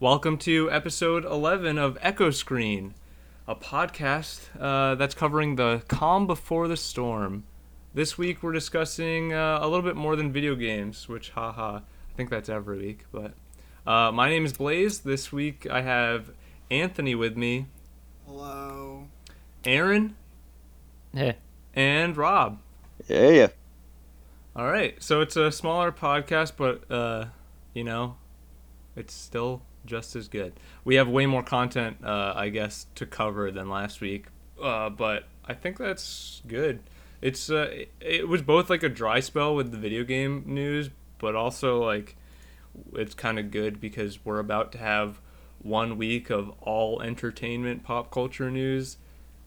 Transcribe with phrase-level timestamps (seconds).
[0.00, 2.94] Welcome to episode 11 of Echo Screen,
[3.46, 7.44] a podcast uh, that's covering the calm before the storm.
[7.92, 12.16] This week we're discussing uh, a little bit more than video games, which, haha, I
[12.16, 13.04] think that's every week.
[13.12, 13.34] But
[13.86, 15.00] uh, my name is Blaze.
[15.00, 16.30] This week I have
[16.70, 17.66] Anthony with me,
[18.26, 19.08] Hello.
[19.64, 20.14] Aren,
[21.12, 21.32] Yeah.
[21.74, 22.58] and Rob.
[23.06, 23.48] Yeah, yeah.
[24.56, 27.26] All right, so it's a smaller podcast, but uh,
[27.74, 28.16] you know,
[28.96, 30.52] it's still just as good.
[30.84, 34.26] We have way more content, uh, I guess, to cover than last week,
[34.62, 36.80] uh, but I think that's good.
[37.20, 40.88] It's uh, it, it was both like a dry spell with the video game news,
[41.18, 42.16] but also like
[42.94, 45.20] it's kind of good because we're about to have
[45.62, 48.96] one week of all entertainment pop culture news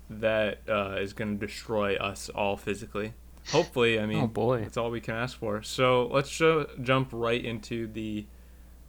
[0.09, 3.13] that uh, is going to destroy us all physically.
[3.51, 4.61] Hopefully, I mean, Oh, boy.
[4.61, 5.63] that's all we can ask for.
[5.63, 8.25] So let's ju- jump right into the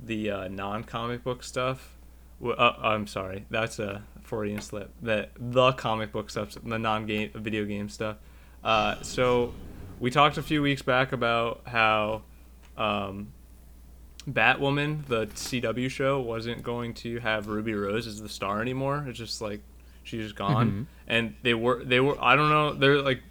[0.07, 1.97] the uh, non comic book stuff.
[2.45, 4.91] Uh, I'm sorry, that's a Freudian slip.
[5.03, 8.17] The the comic book stuff, the non game video game stuff.
[8.63, 9.53] Uh, so
[10.01, 12.23] we talked a few weeks back about how
[12.77, 13.33] um,
[14.29, 19.05] Batwoman, the CW show, wasn't going to have Ruby Rose as the star anymore.
[19.09, 19.61] It's just like
[20.03, 20.87] she's just gone, Mhm.
[21.07, 23.23] and they were they were I don't know they're like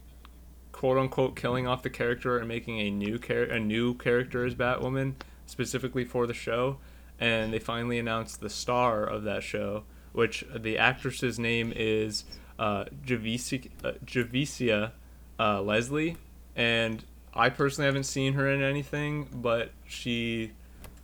[0.71, 4.53] quote unquote killing off the character and making a new char- a new character as
[4.55, 5.13] Batwoman
[5.53, 6.77] specifically for the show,
[7.19, 12.25] and they finally announced the star of that show, which the actress's name is
[12.57, 14.91] uh, Javicia, uh, Javicia
[15.39, 16.17] uh, Leslie,
[16.55, 20.51] and I personally haven't seen her in anything, but she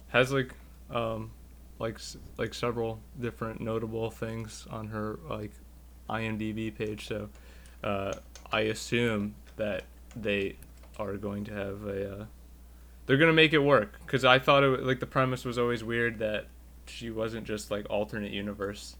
[0.07, 0.55] has like
[0.89, 1.29] um
[1.77, 1.99] like
[2.37, 5.51] like several different notable things on her like
[6.09, 7.07] IMDb page.
[7.07, 7.29] So
[7.83, 8.13] uh,
[8.51, 9.83] I assume that
[10.15, 10.55] they
[10.97, 12.25] are going to have a uh,
[13.09, 16.19] they're gonna make it work because I thought it like the premise was always weird
[16.19, 16.45] that
[16.85, 18.97] she wasn't just like alternate universe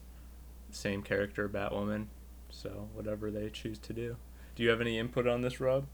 [0.72, 2.06] same character Batwoman.
[2.50, 4.16] So whatever they choose to do.
[4.56, 5.86] Do you have any input on this, Rob?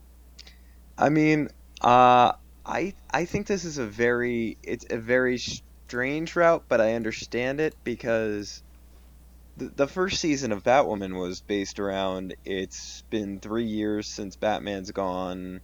[0.97, 1.49] I mean,
[1.83, 2.33] uh,
[2.65, 7.61] I I think this is a very it's a very strange route, but I understand
[7.61, 8.63] it because
[9.59, 14.91] the the first season of Batwoman was based around it's been three years since Batman's
[14.91, 15.61] gone,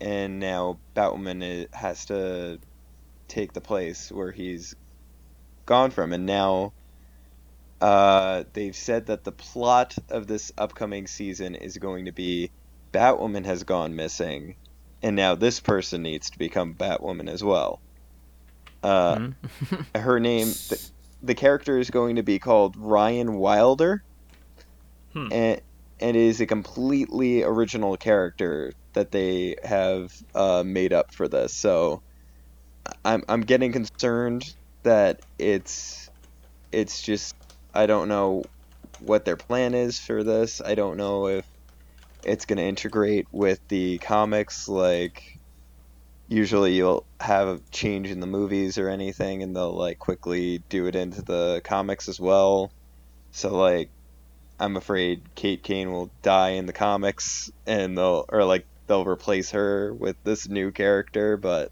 [0.00, 2.58] and now Batwoman has to
[3.28, 4.74] take the place where he's
[5.66, 6.72] gone from, and now.
[7.78, 12.50] Uh, they've said that the plot of this upcoming season is going to be
[12.90, 14.56] Batwoman has gone missing,
[15.02, 17.80] and now this person needs to become Batwoman as well.
[18.82, 19.34] Uh, Mhm.
[19.94, 20.90] her name, the,
[21.22, 24.02] the character is going to be called Ryan Wilder,
[25.12, 25.28] Hmm.
[25.30, 25.60] and
[26.00, 31.52] and is a completely original character that they have uh, made up for this.
[31.54, 32.02] So,
[33.04, 34.52] I'm I'm getting concerned
[34.82, 36.10] that it's
[36.72, 37.34] it's just
[37.74, 38.44] I don't know
[39.00, 40.60] what their plan is for this.
[40.60, 41.46] I don't know if
[42.24, 45.38] it's going to integrate with the comics like
[46.28, 50.86] usually you'll have a change in the movies or anything and they'll like quickly do
[50.86, 52.72] it into the comics as well
[53.30, 53.90] so like
[54.58, 59.50] i'm afraid kate kane will die in the comics and they'll or like they'll replace
[59.50, 61.70] her with this new character but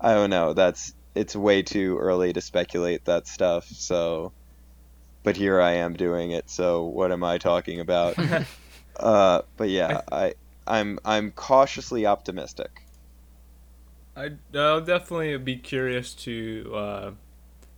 [0.00, 4.32] i don't know that's it's way too early to speculate that stuff so
[5.22, 8.16] but here i am doing it so what am i talking about
[8.98, 10.34] uh, but yeah, I,
[10.66, 12.82] I'm I'm cautiously optimistic.
[14.16, 17.10] I I'll definitely be curious to uh,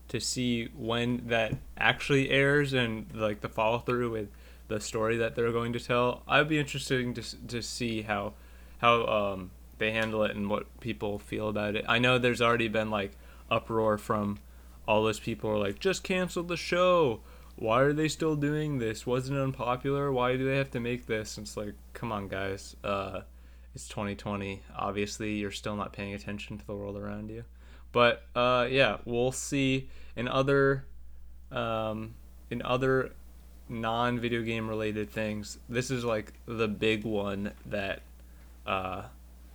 [0.09, 4.29] to see when that actually airs and like the follow through with
[4.69, 6.23] the story that they're going to tell.
[6.29, 8.35] I'd be interested to to see how
[8.79, 11.85] how um, they handle it and what people feel about it.
[11.89, 13.13] I know there's already been like
[13.51, 14.39] uproar from
[14.89, 17.21] all those people are like just cancel the show.
[17.57, 19.07] Why are they still doing this?
[19.07, 20.13] Wasn't it unpopular?
[20.13, 21.39] Why do they have to make this?
[21.39, 22.77] And it's like, come on, guys.
[22.85, 23.23] Uh,
[23.75, 24.63] it's 2020.
[24.77, 27.45] Obviously, you're still not paying attention to the world around you.
[27.93, 30.85] But uh, yeah, we'll see in other
[31.51, 32.15] um,
[32.51, 33.13] in other
[33.69, 35.59] non-video game related things.
[35.69, 38.03] This is like the big one that.
[38.67, 39.03] Uh,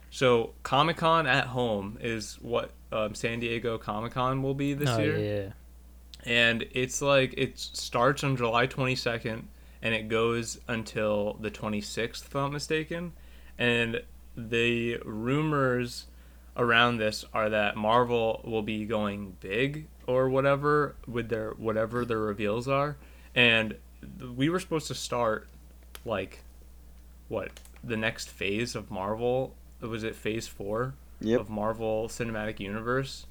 [0.09, 4.89] so Comic Con at home is what um, San Diego Comic Con will be this
[4.89, 5.17] oh, year?
[5.17, 6.31] yeah.
[6.31, 9.43] and it's like it starts on July 22nd
[9.81, 13.13] and it goes until the 26th if I'm not mistaken.
[13.57, 14.01] And
[14.35, 16.07] the rumors
[16.55, 22.19] around this are that Marvel will be going big or whatever with their whatever their
[22.19, 22.97] reveals are.
[23.33, 23.75] And
[24.35, 25.47] we were supposed to start
[26.05, 26.43] like
[27.27, 27.51] what
[27.83, 31.39] the next phase of Marvel was it phase 4 Yep.
[31.41, 33.25] of Marvel Cinematic Universe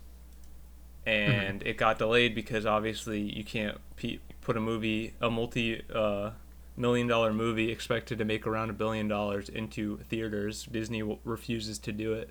[1.06, 6.30] and it got delayed because obviously you can't pe- put a movie, a multi uh,
[6.76, 10.64] million dollar movie expected to make around a billion dollars into theaters.
[10.70, 12.30] Disney w- refuses to do it.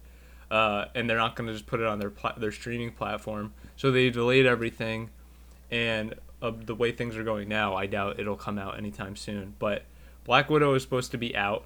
[0.51, 3.53] Uh, and they're not going to just put it on their pla- their streaming platform.
[3.75, 5.09] So they delayed everything,
[5.69, 9.53] and uh, the way things are going now, I doubt it'll come out anytime soon.
[9.59, 9.83] But
[10.25, 11.65] Black Widow is supposed to be out.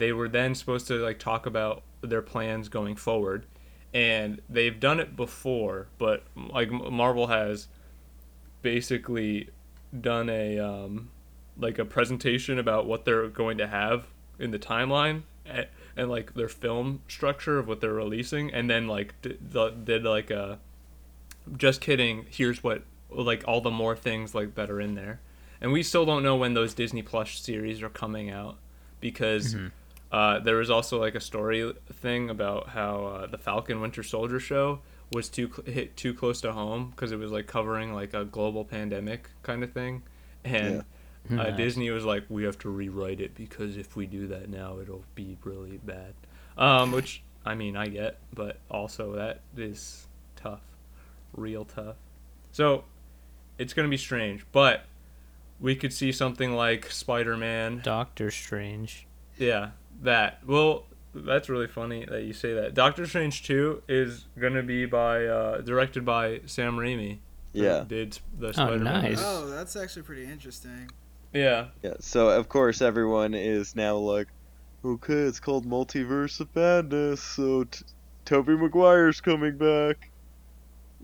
[0.00, 3.44] They were then supposed to like talk about their plans going forward,
[3.92, 5.88] and they've done it before.
[5.98, 7.68] But like Marvel has
[8.62, 9.50] basically
[10.00, 11.10] done a um,
[11.58, 14.06] like a presentation about what they're going to have
[14.38, 15.66] in the timeline and,
[15.98, 19.52] and like their film structure of what they're releasing, and then like did,
[19.84, 20.60] did like a
[21.58, 22.24] just kidding.
[22.30, 25.20] Here's what like all the more things like that are in there,
[25.60, 28.56] and we still don't know when those Disney Plus series are coming out
[28.98, 29.54] because.
[29.54, 29.66] Mm-hmm.
[30.12, 34.40] Uh, there was also like a story thing about how uh, the Falcon Winter Soldier
[34.40, 34.80] show
[35.12, 38.24] was too cl- hit too close to home because it was like covering like a
[38.24, 40.02] global pandemic kind of thing,
[40.44, 40.84] and
[41.36, 44.78] uh, Disney was like, we have to rewrite it because if we do that now,
[44.80, 46.14] it'll be really bad.
[46.58, 50.62] Um, which I mean, I get, but also that is tough,
[51.36, 51.96] real tough.
[52.52, 52.84] So
[53.58, 54.84] it's gonna be strange, but
[55.60, 57.82] we could see something like Spider-Man.
[57.84, 59.06] Doctor Strange.
[59.38, 59.70] Yeah,
[60.02, 60.40] that.
[60.46, 62.74] Well, that's really funny that you say that.
[62.74, 67.18] Doctor Strange 2 is going to be by uh, directed by Sam Raimi.
[67.52, 67.84] Yeah.
[67.86, 69.02] Did the Spider-Man.
[69.02, 69.20] nice.
[69.20, 70.90] Oh, that's actually pretty interesting.
[71.32, 71.66] Yeah.
[71.82, 74.28] Yeah, so of course everyone is now like,
[74.84, 77.84] okay, it's called Multiverse of Madness, so t-
[78.24, 80.10] Tobey Maguire's coming back.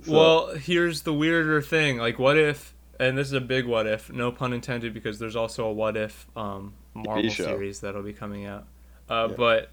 [0.04, 1.98] So- Well, here's the weirder thing.
[1.98, 5.36] Like, what if, and this is a big what if, no pun intended, because there's
[5.36, 8.66] also a what if um, Marvel series that'll be coming out.
[9.08, 9.36] Uh, Yeah.
[9.36, 9.70] But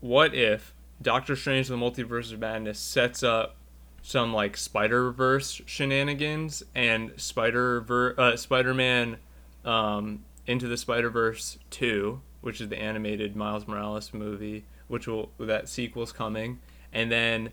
[0.00, 3.56] what if Doctor Strange: The Multiverse of Madness sets up
[4.02, 9.18] some like Spider Verse shenanigans and Spider Ver- uh, Spider Man
[9.64, 15.30] um, into the Spider Verse two, which is the animated Miles Morales movie, which will
[15.38, 16.60] that sequel's coming,
[16.92, 17.50] and then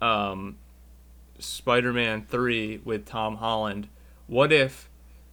[0.00, 0.56] um,
[1.38, 3.88] Spider Man three with Tom Holland.
[4.26, 4.88] What if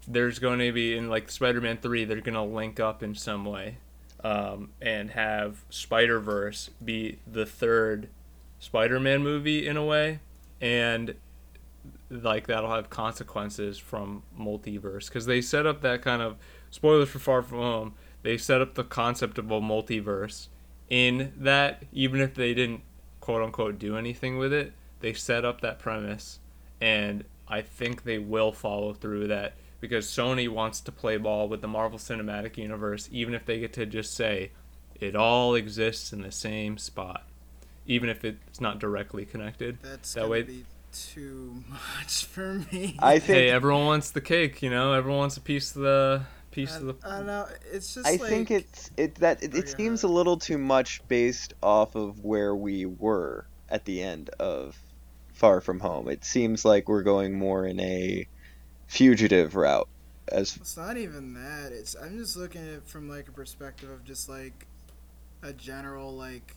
[0.07, 3.15] there's going to be in like Spider Man three, they're going to link up in
[3.15, 3.77] some way,
[4.23, 8.09] um, and have Spider Verse be the third
[8.59, 10.19] Spider Man movie in a way,
[10.59, 11.15] and
[12.09, 16.37] like that'll have consequences from multiverse because they set up that kind of
[16.71, 17.93] spoilers for Far From Home.
[18.21, 20.47] They set up the concept of a multiverse
[20.89, 22.81] in that even if they didn't
[23.21, 26.39] quote unquote do anything with it, they set up that premise,
[26.81, 31.61] and I think they will follow through that because Sony wants to play ball with
[31.61, 34.51] the Marvel Cinematic Universe, even if they get to just say
[34.99, 37.23] it all exists in the same spot,
[37.85, 39.77] even if it's not directly connected.
[39.81, 42.97] That's That gonna way- be too much for me.
[42.99, 44.93] I think Hey, everyone wants the cake, you know.
[44.93, 46.21] Everyone wants a piece of the
[46.51, 46.95] piece I, of the.
[47.07, 47.47] I know.
[47.71, 49.75] It's just I like think it's it that it, Oh, it yeah.
[49.77, 54.75] seems a little too much based off of where we were at the end of
[55.31, 56.09] Far From Home.
[56.09, 58.27] It seems like we're going more in a
[58.89, 59.87] fugitive route
[60.31, 61.71] as It's not even that.
[61.71, 64.65] It's I'm just looking at it from like a perspective of just like
[65.43, 66.55] a general like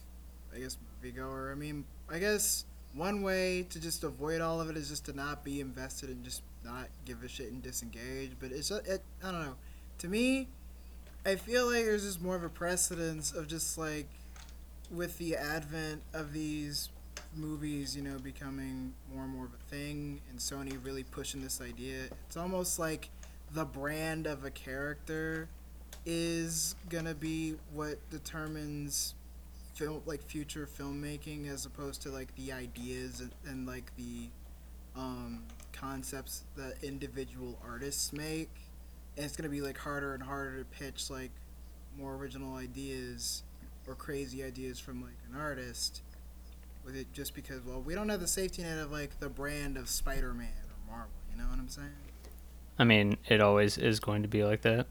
[0.55, 1.52] I guess moviegoer.
[1.52, 2.64] I mean, I guess
[2.94, 6.25] one way to just avoid all of it is just to not be invested and
[6.25, 8.33] just not give a shit and disengage.
[8.40, 9.54] But it's it, I don't know.
[9.99, 10.49] To me,
[11.25, 14.09] I feel like there's just more of a precedence of just like
[14.90, 16.88] with the advent of these
[17.37, 21.61] movies, you know, becoming more and more of a thing, and Sony really pushing this
[21.61, 22.05] idea.
[22.27, 23.11] It's almost like
[23.53, 25.49] the brand of a character
[26.05, 29.15] is gonna be what determines
[29.75, 34.29] film like future filmmaking as opposed to like the ideas and, and like the
[34.97, 38.51] um, concepts that individual artists make
[39.17, 41.31] and it's gonna be like harder and harder to pitch like
[41.97, 43.43] more original ideas
[43.87, 46.03] or crazy ideas from like an artist
[46.85, 49.77] with it just because well we don't have the safety net of like the brand
[49.77, 51.91] of spider-man or marvel you know what i'm saying
[52.79, 54.87] I mean, it always is going to be like that,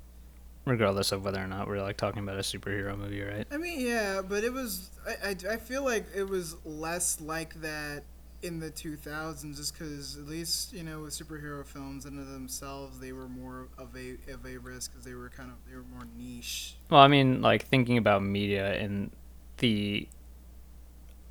[0.66, 3.48] regardless of whether or not we're like talking about a superhero movie, right?
[3.52, 4.92] I mean, yeah, but it was.
[5.08, 8.04] I, I, I feel like it was less like that
[8.44, 13.00] in the 2000s, just because at least you know with superhero films in and themselves,
[13.00, 15.86] they were more of a of a risk because they were kind of they were
[15.94, 16.76] more niche.
[16.90, 19.12] Well, I mean, like thinking about media and
[19.58, 20.08] the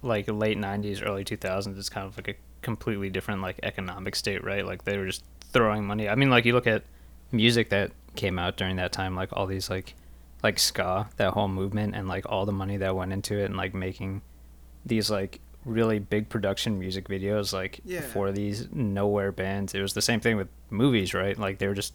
[0.02, 4.42] like late '90s, early 2000s, it's kind of like a completely different like economic state,
[4.44, 4.64] right?
[4.64, 6.08] Like they were just throwing money.
[6.08, 6.84] I mean, like you look at
[7.32, 9.94] music that came out during that time, like all these like
[10.42, 13.56] like ska, that whole movement, and like all the money that went into it, and
[13.56, 14.22] like making
[14.86, 18.00] these like really big production music videos like Yeah.
[18.00, 19.74] for these nowhere bands.
[19.74, 21.38] It was the same thing with movies, right?
[21.38, 21.92] Like they were just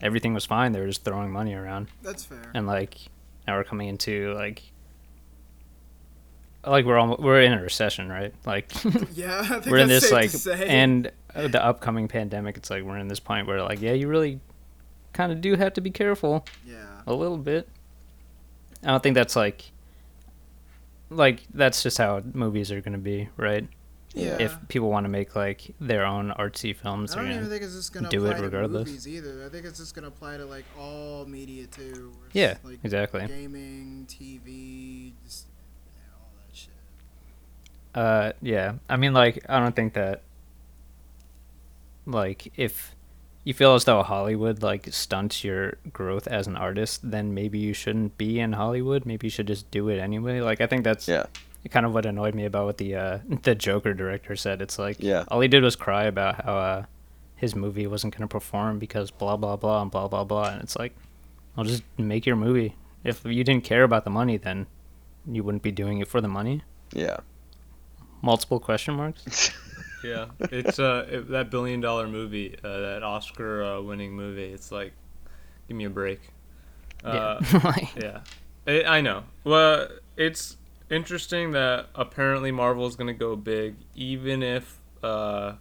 [0.00, 0.72] everything was fine.
[0.72, 2.50] They were just throwing money around, That's fair.
[2.54, 2.96] and like
[3.46, 4.62] now we're coming into like
[6.66, 8.34] like we're almost we're in a recession, right?
[8.44, 8.72] Like
[9.14, 12.56] yeah, I think we're in this like and the upcoming pandemic.
[12.56, 14.40] It's like we're in this point where like yeah, you really
[15.12, 17.68] kind of do have to be careful yeah, a little bit.
[18.82, 19.70] I don't think that's like
[21.10, 23.68] like that's just how movies are gonna be, right?
[24.16, 24.36] yeah.
[24.40, 27.74] If people want to make like their own artsy films, I don't even think it's
[27.74, 28.84] just gonna do it apply regardless.
[28.84, 29.44] to movies either.
[29.44, 32.12] I think it's just gonna apply to like all media too.
[32.32, 33.26] yeah, like exactly.
[33.26, 35.46] gaming, TV, just
[35.94, 36.72] yeah, all that shit.
[37.96, 38.74] Uh, yeah.
[38.88, 40.20] I mean, like, I don't think that,
[42.06, 42.94] like, if
[43.44, 47.72] you feel as though Hollywood like stunts your growth as an artist, then maybe you
[47.72, 49.06] shouldn't be in Hollywood.
[49.06, 50.40] Maybe you should just do it anyway.
[50.40, 51.26] Like, I think that's Yeah.
[51.70, 54.60] kind of what annoyed me about what the uh, the Joker director said.
[54.62, 55.24] It's like, Yeah.
[55.28, 56.84] all he did was cry about how uh,
[57.36, 60.62] his movie wasn't going to perform because blah blah blah and blah blah blah, and
[60.62, 60.92] it's like,
[61.56, 62.74] I'll just make your movie.
[63.04, 64.66] If you didn't care about the money, then
[65.30, 66.62] you wouldn't be doing it for the money.
[66.92, 67.18] Yeah.
[68.22, 69.52] Multiple question marks.
[70.04, 74.44] Yeah, it's uh it, that billion dollar movie, uh, that Oscar uh, winning movie.
[74.52, 74.92] It's like,
[75.66, 76.20] give me a break.
[77.02, 77.80] Uh, yeah.
[77.96, 78.20] Yeah,
[78.68, 79.24] I I know.
[79.42, 80.58] Well, it's
[80.90, 85.54] interesting that apparently Marvel is gonna go big, even if uh,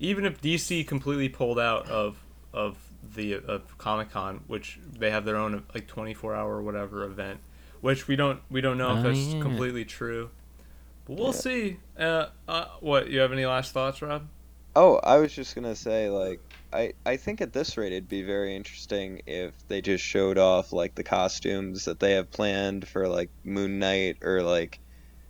[0.00, 2.16] even if DC completely pulled out of
[2.52, 2.76] of
[3.14, 7.38] the of Comic Con, which they have their own like twenty four hour whatever event,
[7.82, 9.40] which we don't we don't know if Oh, that's yeah.
[9.40, 10.30] completely true.
[11.06, 11.32] But we'll Yeah.
[11.32, 11.76] see.
[11.98, 14.26] Uh, uh, what you have any last thoughts, Rob?
[14.76, 16.40] Oh, I was just gonna say, like,
[16.72, 20.72] I I think at this rate it'd be very interesting if they just showed off
[20.72, 24.80] like the costumes that they have planned for like Moon Knight or like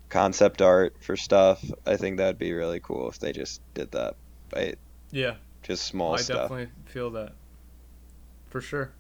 [0.09, 1.63] concept art for stuff.
[1.85, 4.15] I think that'd be really cool if they just did that.
[4.55, 4.79] Right?
[5.11, 6.39] Yeah, Just small I stuff.
[6.39, 7.33] I definitely feel that.
[8.49, 8.93] For sure.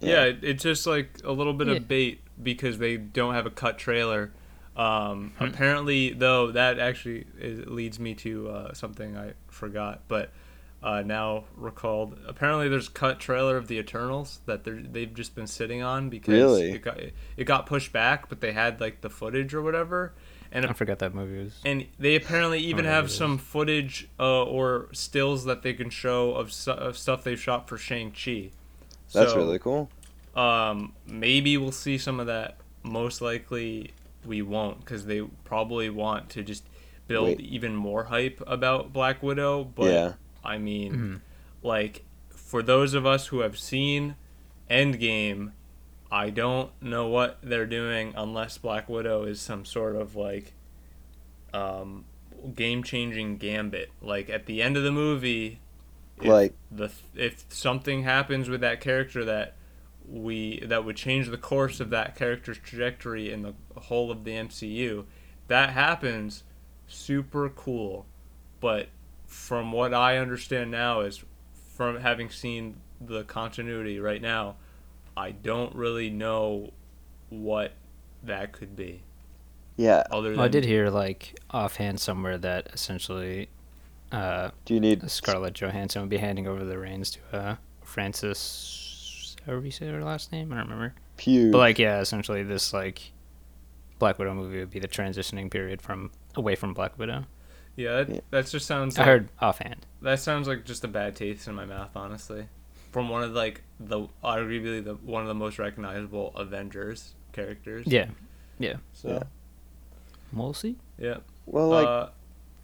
[0.00, 0.10] Yeah.
[0.10, 1.74] Yeah, it, it's just like a little bit Yeah.
[1.74, 4.32] of bait because they don't have a cut trailer.
[4.76, 5.44] Um, Hmm.
[5.44, 10.30] apparently, though, that actually is, leads me to uh, something I forgot, but
[10.82, 12.18] uh, now recalled.
[12.28, 16.34] Apparently, there's cut trailer of the Eternals that they're, they've just been sitting on because
[16.34, 16.72] Really?
[16.72, 20.12] it got it got pushed back, but they had like the footage or whatever,
[20.52, 21.58] and I forgot that movie was.
[21.64, 26.52] and they apparently even have some footage uh, or stills that they can show of,
[26.52, 28.50] su- of stuff they've shot for Shang Chi.
[29.14, 29.88] That's So, really cool.
[30.36, 32.58] Um, maybe we'll see some of that.
[32.82, 33.90] Most likely,
[34.26, 36.64] we won't because they probably want to just
[37.08, 37.40] build Wait.
[37.40, 39.64] even more hype about Black Widow.
[39.64, 40.12] But yeah.
[40.44, 41.20] I mean, Mhm.
[41.62, 44.16] like for those of us who have seen
[44.70, 45.52] Endgame,
[46.10, 50.52] I don't know what they're doing unless Black Widow is some sort of like
[51.54, 52.04] um,
[52.54, 53.90] game-changing gambit.
[54.02, 55.58] Like at the end of the movie,
[56.20, 59.55] if Like- the if something happens with that character that
[60.08, 64.32] we that would change the course of that character's trajectory in the whole of the
[64.32, 65.04] MCU,
[65.48, 66.44] that happens,
[66.86, 68.06] super cool.
[68.60, 68.88] But
[69.26, 71.24] from what I understand now is
[71.74, 74.56] from having seen the continuity right now,
[75.16, 76.72] I don't really know
[77.28, 77.72] what
[78.22, 79.02] that could be.
[79.76, 80.04] Yeah.
[80.10, 83.48] Other than Well, I did hear like offhand somewhere that essentially
[84.12, 88.85] uh, Do you need Scarlett Johansson would be handing over the reins to uh, Francis.
[89.46, 90.94] However you say her last name, I don't remember.
[91.16, 91.50] Pugh?
[91.52, 93.12] But like, yeah, essentially this like
[93.98, 97.24] Black Widow movie would be the transitioning period from away from Black Widow.
[97.76, 98.20] yeah, that, Yeah.
[98.30, 98.98] that just sounds.
[98.98, 99.86] I Like, heard offhand.
[100.02, 102.48] that sounds like just a bad taste in my mouth, honestly.
[102.90, 107.86] From one of like the arguably the one of the most recognizable Avengers characters.
[107.86, 108.08] Yeah,
[108.92, 109.22] So Yeah.
[110.32, 110.76] we'll see.
[110.98, 111.18] yeah.
[111.46, 112.08] well, like uh,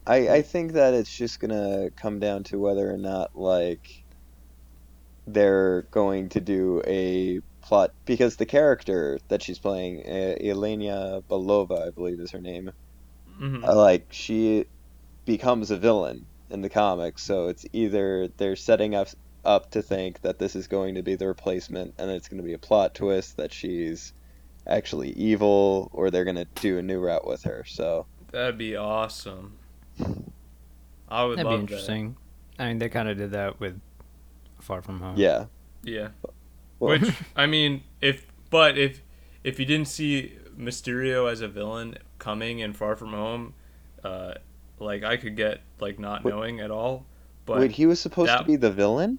[0.07, 4.02] I, I think that it's just gonna come down to whether or not like
[5.27, 11.87] they're going to do a plot because the character that she's playing, uh, Elena Belova,
[11.87, 12.73] I believe is her name,
[13.41, 13.67] mhm.
[13.67, 14.67] uh, like she
[15.25, 17.23] becomes a villain in the comics.
[17.23, 19.15] So it's either they're setting us
[19.45, 22.47] up to think that this is going to be the replacement, and it's going to
[22.47, 24.13] be a plot twist that she's
[24.67, 27.65] actually evil, or they're going to do a new route with her.
[27.67, 29.59] So That'd be awesome.
[31.09, 32.17] I would That'd be love interesting.
[32.59, 33.79] I mean, they kind of did that with
[34.63, 35.17] Far From Home.
[35.17, 35.47] yeah.
[35.83, 36.09] Yeah.
[36.79, 39.03] Well- Which I mean, if but if
[39.45, 43.55] if you didn't see Mysterio as a villain coming in Far From Home,
[44.05, 44.35] uh,
[44.79, 47.07] like I could get like not Wait- knowing at all.
[47.45, 49.19] But Wait, he was supposed to be the villain?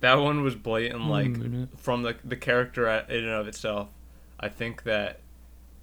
[0.00, 1.70] that one was blatant, like minute.
[1.78, 3.88] from the the character in and of itself.
[4.38, 5.20] I think that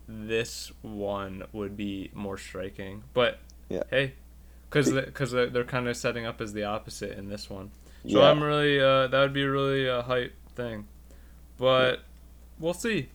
[0.08, 3.04] this one would be more striking.
[3.14, 3.84] But Yeah.
[3.90, 4.14] hey,
[4.70, 7.72] because because they're kind of setting up as the opposite in this one.
[8.08, 8.30] So yeah.
[8.30, 10.88] I'm really uh, that would be a really a hype thing,
[11.58, 12.04] but
[12.60, 13.10] we'll see.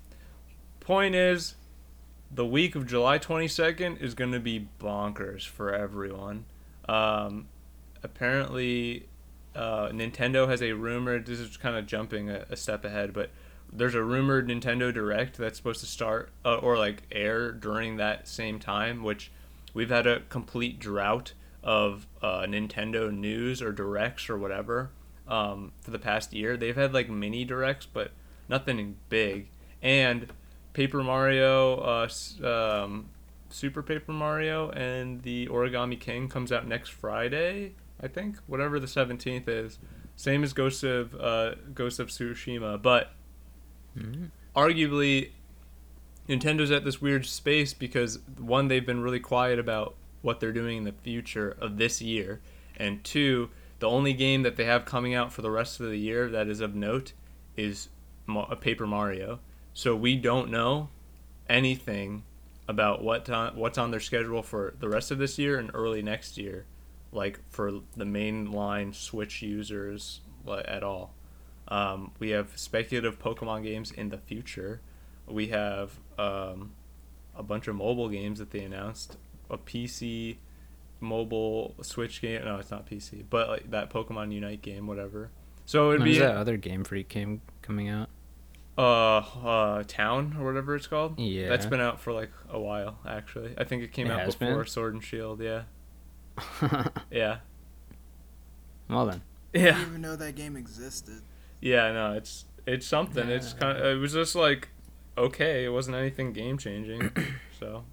[0.80, 1.54] Point is,
[2.30, 6.46] the week of July 22nd is going to be bonkers for everyone.
[6.88, 7.48] Um,
[8.02, 9.06] apparently,
[9.54, 11.18] uh, Nintendo has a rumor.
[11.18, 13.30] This is kind of jumping a, a step ahead, but
[13.72, 18.28] there's a rumored Nintendo Direct that's supposed to start uh, or like air during that
[18.28, 19.30] same time, which
[19.74, 24.90] we've had a complete drought of uh, Nintendo news or directs or whatever
[25.26, 26.56] um, for the past year.
[26.56, 28.12] They've had like mini directs, but
[28.48, 29.48] nothing big.
[29.82, 30.32] And
[30.72, 32.08] Paper Mario, uh,
[32.44, 33.08] um,
[33.50, 38.88] Super Paper Mario, and the Origami King comes out next Friday, I think, whatever the
[38.88, 39.78] seventeenth is.
[40.16, 43.12] Same as Ghost of uh, Ghost of Tsushima, but
[44.54, 45.30] arguably
[46.28, 50.78] Nintendo's at this weird space because one, they've been really quiet about what they're doing
[50.78, 52.40] in the future of this year,
[52.76, 55.98] and two, the only game that they have coming out for the rest of the
[55.98, 57.12] year that is of note
[57.56, 57.88] is
[58.26, 59.40] Ma- uh, Paper Mario.
[59.72, 60.88] So we don't know
[61.48, 62.24] anything
[62.66, 66.36] about what what's on their schedule for the rest of this year and early next
[66.36, 66.66] year,
[67.12, 70.20] like for the mainline Switch users
[70.66, 71.14] at all.
[71.68, 74.80] Um, we have speculative Pokemon games in the future.
[75.26, 76.72] We have um,
[77.36, 79.16] a bunch of mobile games that they announced.
[79.50, 80.36] A PC,
[81.00, 82.44] mobile Switch game.
[82.44, 85.30] No, it's not PC, but like that Pokemon Unite game, whatever.
[85.66, 88.08] So it'd When's be that other Game Freak game coming out?
[88.78, 91.18] uh, uh, Town or whatever it's called.
[91.18, 91.48] Yeah.
[91.48, 93.52] That's been out for like a while, actually.
[93.58, 94.66] I think it came It out before been?
[94.66, 95.40] Sword and Shield.
[95.42, 95.62] Yeah.
[97.10, 97.38] Yeah.
[98.88, 99.22] well then.
[99.52, 99.60] Yeah.
[99.60, 101.22] I didn't even know that game existed.
[101.60, 103.28] Yeah, no, it's it's something.
[103.28, 104.68] It's kind of it was just like
[105.16, 107.10] okay, it wasn't anything game changing.
[107.58, 107.84] so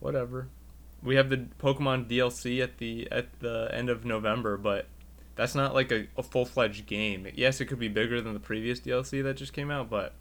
[0.00, 0.48] whatever.
[1.02, 4.86] We have the Pokemon DLC at the at the end of November, but
[5.36, 7.28] that's not like a, a full fledged game.
[7.34, 10.14] Yes, it could be bigger than the previous DLC that just came out, but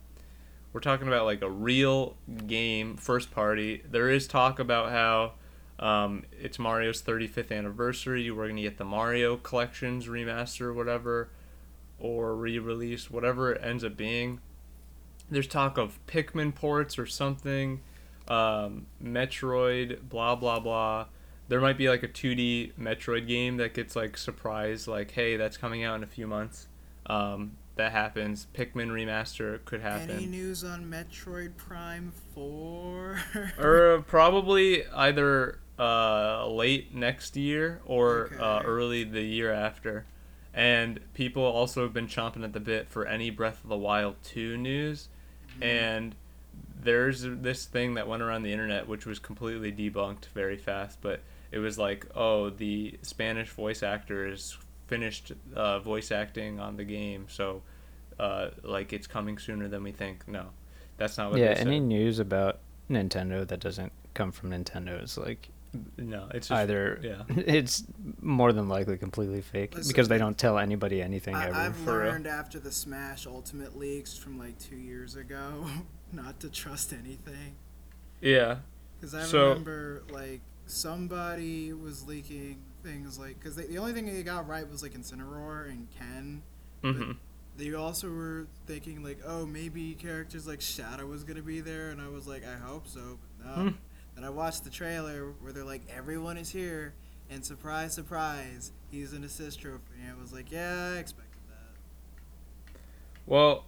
[0.73, 3.81] we're talking about like a real game, first party.
[3.89, 5.33] There is talk about how
[5.79, 8.29] um, it's Mario's 35th anniversary.
[8.29, 11.29] We're gonna get the Mario collections remaster, whatever,
[11.99, 14.39] or re-release, whatever it ends up being.
[15.31, 17.81] There's talk of Pikmin ports or something,
[18.29, 21.05] um, Metroid, blah blah blah.
[21.49, 25.57] There might be like a 2D Metroid game that gets like surprised, like hey, that's
[25.57, 26.67] coming out in a few months.
[27.05, 28.47] Um, that happens.
[28.53, 30.09] Pikmin remaster could happen.
[30.09, 33.21] Any news on Metroid Prime 4?
[33.59, 40.05] or probably either uh, late next year or uh, early the year after.
[40.53, 44.15] And people also have been chomping at the bit for any Breath of the Wild
[44.23, 45.09] 2 news.
[45.61, 46.15] And
[46.87, 51.19] there's this thing that went around the internet which was completely debunked very fast, but
[51.51, 56.85] it was like, oh, the Spanish voice actor is finished uh, voice acting on the
[56.85, 57.61] game, so
[58.17, 60.25] uh, like it's coming sooner than we think.
[60.29, 60.45] No,
[60.95, 65.49] that's not what yeah, any news about Nintendo that doesn't come from Nintendo is like
[65.97, 67.23] No, it's just, either yeah.
[67.35, 67.83] it's
[68.21, 71.55] more than likely completely fake Listen, because they don't tell anybody anything I, ever.
[71.55, 72.11] I've for real.
[72.11, 75.65] learned after the Smash Ultimate leaks from like two years ago
[76.11, 77.55] not to trust anything.
[78.21, 78.57] Yeah.
[78.99, 84.23] Because I So- remember like somebody was leaking things like because the only thing they
[84.23, 86.41] got right was like Incineroar and Ken.
[86.81, 87.11] hmm
[87.57, 91.99] They also were thinking like, oh, maybe characters like Shadow was gonna be there, and
[92.01, 93.63] I was like, I hope so, but no.
[93.63, 93.75] Hmm.
[94.17, 96.95] Then I watched the trailer where they're like, everyone is here,
[97.29, 99.83] and surprise, surprise, he's an assist trophy.
[100.01, 102.79] And I was like, yeah, I expected that.
[103.27, 103.65] Well,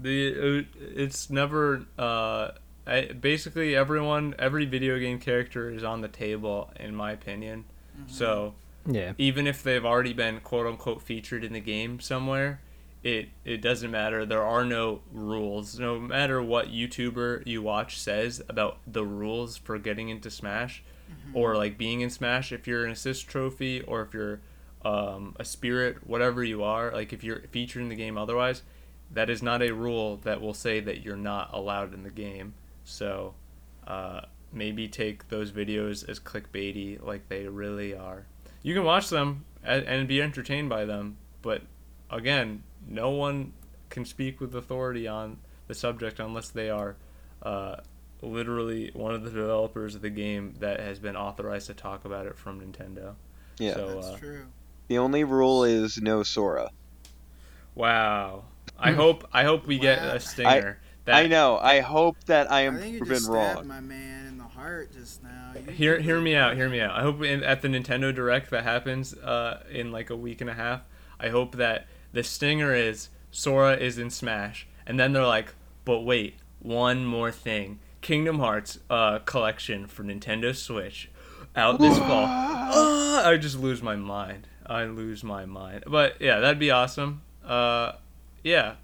[0.00, 2.52] the uh, it's never uh,
[2.86, 7.66] I, basically everyone every video game character is on the table in my opinion.
[8.06, 8.54] So
[8.86, 12.62] yeah, even if they've already been quote unquote featured in the game somewhere,
[13.02, 14.24] it it doesn't matter.
[14.24, 15.78] There are no rules.
[15.78, 20.82] No matter what YouTuber you watch says about the rules for getting into Smash
[21.34, 24.40] or like being in Smash, if you're an assist trophy or if you're
[24.84, 28.62] um, a spirit, whatever you are, like if you're featured in the game otherwise,
[29.10, 32.54] that is not a rule that will say that you're not allowed in the game.
[32.84, 33.34] So
[33.86, 38.26] uh, maybe take those videos as clickbaity like they really are.
[38.62, 41.62] You can watch them and, and be entertained by them, but
[42.10, 43.52] again, no one
[43.90, 46.96] can speak with authority on the subject unless they are
[47.42, 47.76] uh,
[48.22, 52.26] literally one of the developers of the game that has been authorized to talk about
[52.26, 53.14] it from Nintendo.
[53.58, 53.74] Yeah.
[53.74, 54.46] So, That's uh, true.
[54.88, 56.70] The only rule is no Sora.
[57.74, 58.44] Wow.
[58.78, 60.78] I hope I hope we get a stinger.
[61.04, 61.58] that I know.
[61.58, 63.68] I hope that I I am think you proven just stabbed wrong.
[63.68, 65.52] my man in the heart just now.
[65.54, 68.50] You hear hear me out hear me out i hope in, at the nintendo direct
[68.50, 70.80] that happens uh, in like a week and a half
[71.20, 74.66] i hope that the stinger is sora is in smash.
[74.86, 77.80] And then they're like but wait one more thing.
[78.00, 81.10] Kingdom hearts uh, collection for nintendo switch
[81.54, 82.26] out this fall.
[82.28, 84.48] Ah, i just lose my mind.
[84.64, 85.84] I lose my mind.
[85.86, 87.22] But yeah that'd be awesome.
[87.44, 87.92] Uh,
[88.42, 88.74] yeah.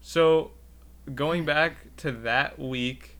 [0.00, 0.52] So
[1.14, 3.16] going back to that week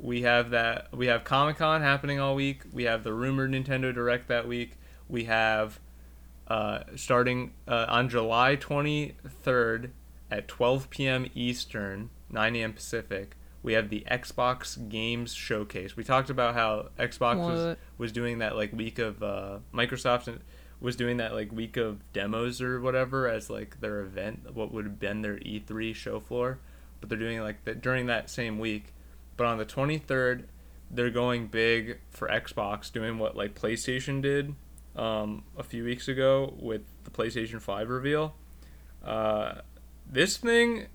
[0.00, 2.62] we have that we have Comic Con happening all week.
[2.72, 4.72] We have the rumored Nintendo Direct that week.
[5.08, 5.78] We have
[6.50, 9.90] uh, starting uh, on July 23rd
[10.32, 11.26] at 12 p.m.
[11.34, 12.72] Eastern, 9 a.m.
[12.72, 13.36] Pacific.
[13.62, 15.96] We have the Xbox Games Showcase.
[15.96, 20.40] We talked about how Xbox was, was doing that like week of uh, Microsoft
[20.80, 24.86] was doing that like week of demos or whatever as like their event, what would
[24.86, 26.58] have been their E3 show floor.
[27.00, 28.92] But they're doing like that during that same week.
[29.36, 30.44] But on the 23rd,
[30.90, 34.56] they're going big for Xbox, doing what like PlayStation did
[34.96, 38.34] um, a few weeks ago with the PlayStation 5 reveal.
[39.04, 39.60] Uh,
[40.10, 40.86] this thing.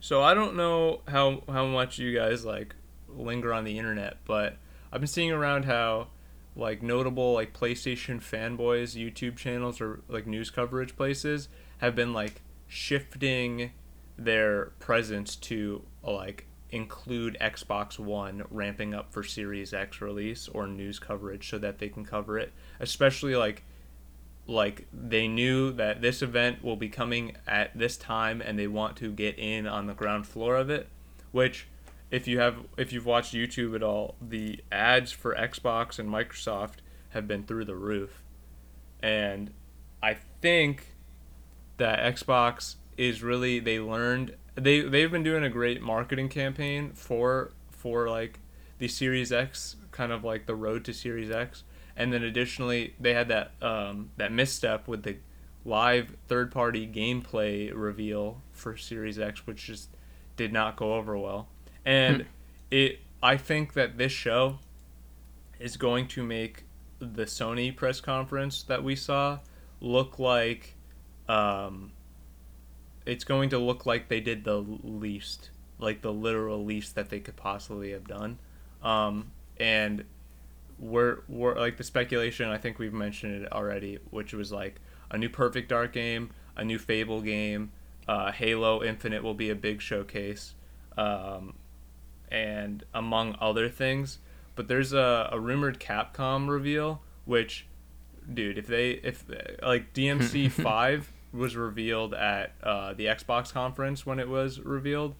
[0.00, 2.74] So I don't know how how much you guys like
[3.08, 4.56] linger on the internet, but
[4.92, 6.08] I've been seeing around how
[6.56, 12.42] like notable like PlayStation fanboys YouTube channels or like news coverage places have been like
[12.66, 13.72] shifting
[14.18, 20.98] their presence to like include Xbox One ramping up for Series X release or news
[20.98, 23.62] coverage so that they can cover it, especially like
[24.48, 28.96] like they knew that this event will be coming at this time and they want
[28.96, 30.88] to get in on the ground floor of it,
[31.30, 31.68] which
[32.10, 36.78] if you have if you've watched YouTube at all, the ads for Xbox and Microsoft
[37.10, 38.22] have been through the roof.
[39.02, 39.52] And
[40.02, 40.94] I think
[41.76, 47.52] that Xbox is really they learned they they've been doing a great marketing campaign for
[47.70, 48.38] for like
[48.78, 51.64] the Series X kind of like the road to Series X.
[51.96, 55.16] And then additionally they had that um, that misstep with the
[55.64, 59.88] live third party gameplay reveal for Series X which just
[60.36, 61.48] did not go over well.
[61.84, 62.26] And
[62.70, 64.58] it I think that this show
[65.60, 66.64] is going to make
[66.98, 69.38] the Sony press conference that we saw
[69.80, 70.74] look like
[71.28, 71.92] um,
[73.06, 77.20] it's going to look like they did the least, like the literal least that they
[77.20, 78.38] could possibly have done.
[78.82, 80.04] Um, and
[80.78, 85.18] we're, we're like the speculation, I think we've mentioned it already, which was like a
[85.18, 87.72] new Perfect Dark game, a new Fable game,
[88.08, 90.54] uh, Halo Infinite will be a big showcase,
[90.96, 91.54] um,
[92.30, 94.18] and among other things.
[94.54, 97.66] But there's a, a rumored Capcom reveal, which,
[98.32, 99.24] dude, if they if
[99.62, 105.14] like DMC five was revealed at uh, the Xbox conference when it was revealed.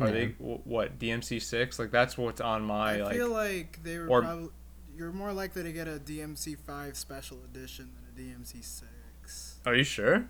[0.00, 0.12] Are Yeah.
[0.12, 1.78] they what DMC six?
[1.78, 3.16] Like that's what's on my I like.
[3.16, 4.48] feel like they were or- probably.
[4.96, 9.58] You're more likely to get a DMC five special edition than a DMC six.
[9.64, 10.28] Are you sure?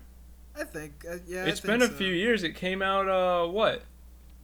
[0.55, 1.03] I think.
[1.09, 1.45] Uh, yeah.
[1.45, 1.93] It's I been a so.
[1.93, 2.43] few years.
[2.43, 3.81] It came out uh what?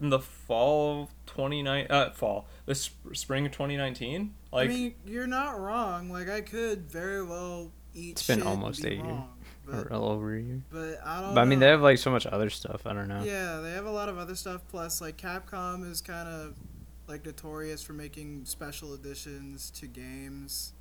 [0.01, 2.47] In the fall of 29 uh fall.
[2.65, 4.33] The sp- spring of 2019?
[4.51, 6.09] Like I mean, you're not wrong.
[6.09, 8.11] Like I could very well eat.
[8.13, 9.03] It's been shit and almost be a year.
[9.03, 9.34] wrong, or
[9.65, 10.61] But, a little over a year.
[10.71, 11.35] but I don't.
[11.35, 12.85] But I mean, they have like so much other stuff.
[12.85, 13.23] I don't know.
[13.23, 14.61] Yeah, they have a lot of other stuff.
[14.69, 16.55] Plus, like Capcom is kind of
[17.07, 20.73] like notorious for making special editions to games.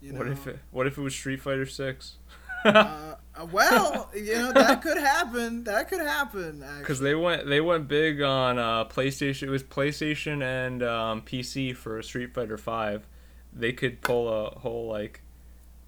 [0.00, 0.18] You know.
[0.18, 2.16] what if it what if it was Street Fighter 6?
[2.64, 5.64] uh, uh, well, you know that could happen.
[5.64, 6.64] That could happen.
[6.78, 9.44] Because they went they went big on uh, PlayStation.
[9.44, 13.06] It was PlayStation and um, PC for Street Fighter Five.
[13.52, 15.22] They could pull a whole like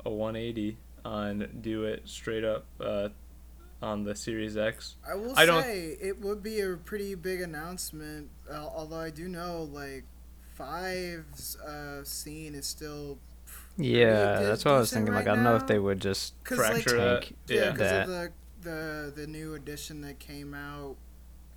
[0.04, 3.08] a 180 on do it straight up uh,
[3.82, 4.96] on the Series X.
[5.08, 8.30] I will I don't- say it would be a pretty big announcement.
[8.50, 10.04] Uh, although I do know like
[10.54, 13.18] Five's uh, scene is still
[13.76, 15.14] Yeah, Pretty that's what I was decent thinking.
[15.14, 17.30] Like, right I don't know if they would just because like Fracture that.
[17.48, 17.70] yeah, Yeah.
[17.72, 18.02] because that.
[18.02, 20.96] of the the the new edition that came out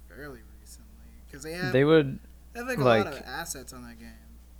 [0.09, 0.89] fairly recently.
[1.25, 2.19] Because they have They would,
[2.53, 4.11] they have like a lot of assets on that game.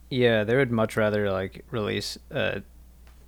[0.09, 2.61] yeah, they would much rather like release a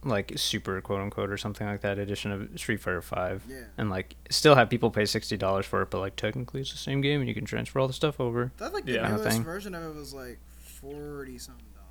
[0.04, 3.90] like super quote unquote or something like that edition of Street Fighter Five, Yeah, and
[3.90, 7.02] like still have people pay sixty dollars for it, but like technically it's the same
[7.02, 8.52] game and you can transfer all the stuff over.
[8.58, 9.10] that like the Yeah.
[9.10, 9.44] Newest thing.
[9.44, 11.90] version of it was like forty something dollars.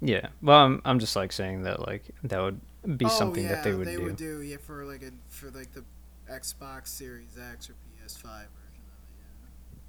[0.00, 2.60] Yeah, well, I'm I'm just like saying that like that would
[2.98, 4.02] be oh, something that they would Oh, they do.
[4.04, 5.84] would do yeah for like a for like the
[6.30, 8.50] Xbox Series X or PS5 version of it.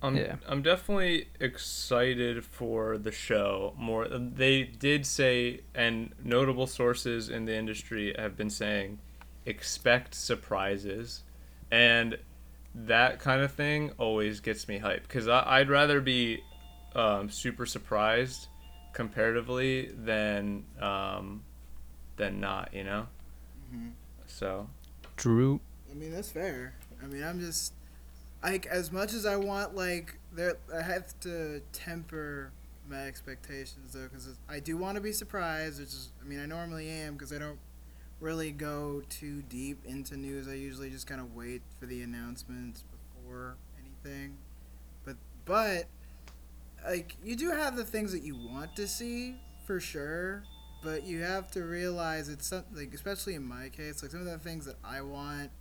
[0.01, 0.35] I'm Yeah.
[0.47, 3.73] I'm definitely excited for the show.
[3.77, 8.99] More they did say and notable sources in the industry have been saying
[9.45, 11.23] expect surprises.
[11.71, 12.17] And
[12.73, 16.41] that kind of thing always gets me hyped because I'd rather be
[16.95, 18.47] um, super surprised
[18.93, 21.43] comparatively than um,
[22.17, 23.07] than not, you know.
[23.71, 23.89] hmm
[24.27, 24.67] So
[25.15, 25.59] Drew.
[25.89, 26.73] I mean, that's fair.
[27.03, 27.73] I mean, I'm just
[28.43, 32.51] like as much as I want like there I have to temper
[32.89, 36.45] my expectations though cuz I do want to be surprised, which is I mean, I
[36.45, 37.59] normally am cuz I don't
[38.19, 40.47] really go too deep into news.
[40.47, 44.37] I usually just kind of wait for the announcements before anything.
[45.05, 45.87] But but
[46.85, 50.43] like you do have the things that you want to see for sure,
[50.83, 54.25] but you have to realize it's something like especially in my case, like some of
[54.25, 55.51] the things that I want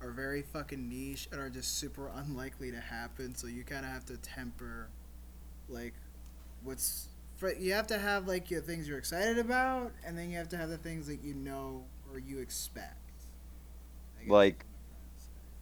[0.00, 3.34] are very fucking niche and are just super unlikely to happen.
[3.34, 4.88] So you kind of have to temper,
[5.68, 5.94] like,
[6.62, 10.38] what's for, you have to have like your things you're excited about, and then you
[10.38, 12.94] have to have the things that you know or you expect.
[14.26, 14.64] Like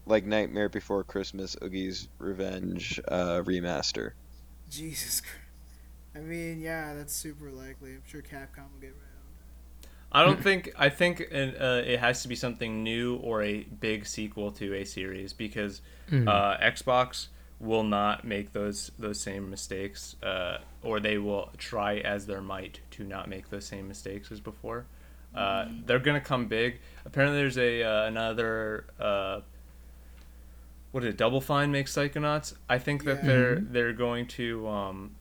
[0.07, 4.13] like Nightmare Before Christmas, Oogie's Revenge uh, remaster.
[4.71, 5.37] Jesus Christ.
[6.15, 7.91] I mean, yeah, that's super likely.
[7.91, 9.06] I'm sure Capcom will get right
[10.13, 13.65] I don't think I think it, uh, it has to be something new or a
[13.65, 16.29] big sequel to a series because Mm.
[16.29, 17.27] uh, Xbox
[17.59, 22.81] will not make those those same mistakes, uh, or they will try as their might
[22.93, 24.87] to not make those same mistakes as before.
[25.35, 26.79] Uh, they're gonna come big.
[27.05, 29.41] Apparently, there's a uh, another uh,
[30.93, 31.17] what is it?
[31.19, 32.55] Double Fine make Psychonauts.
[32.69, 33.27] I think that Yeah.
[33.27, 35.17] they're they're going to um,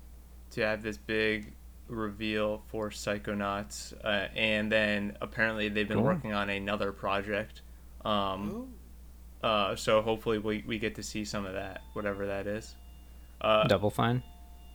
[0.52, 1.54] to have this big
[1.88, 6.06] reveal for Psychonauts, uh, and then apparently they've been Cool.
[6.06, 7.62] working on another project.
[8.04, 8.74] Um,
[9.44, 12.76] uh, so hopefully we, we get to see some of that, whatever that is.
[13.42, 14.24] Uh, Double Fine.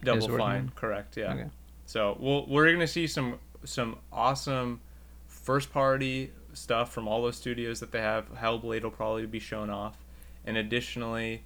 [0.04, 0.72] double fine, on?
[0.76, 1.16] correct?
[1.16, 1.32] Yeah.
[1.34, 1.46] Okay.
[1.86, 4.80] So we'll, we're gonna see some some awesome
[5.26, 8.32] first party stuff from all those studios that they have.
[8.34, 9.96] Hellblade will probably be shown off,
[10.44, 11.42] and additionally,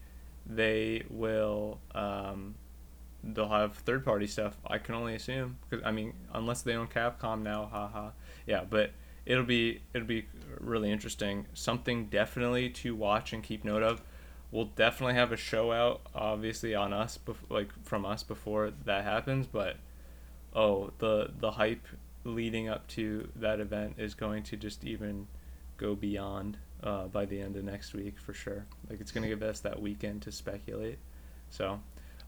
[0.47, 2.55] they will um,
[3.33, 4.57] they'll have third party stuff.
[4.67, 8.11] I can only assume because I mean unless they own Capcom now, haha.
[8.47, 8.91] Yeah, but
[9.27, 10.27] it'll be it'll be
[10.61, 11.47] really interesting.
[11.55, 14.03] Something definitely to watch and keep note of.
[14.51, 19.03] We'll definitely have a show out, obviously on us, bef- like from us before that
[19.03, 19.47] happens.
[19.47, 19.77] But
[20.55, 21.87] oh, the the hype
[22.25, 25.27] leading up to that event is going to just even
[25.77, 28.67] go beyond uh, by the end of next week for sure.
[28.89, 30.99] Like it's gonna give us that weekend to speculate.
[31.51, 31.81] So,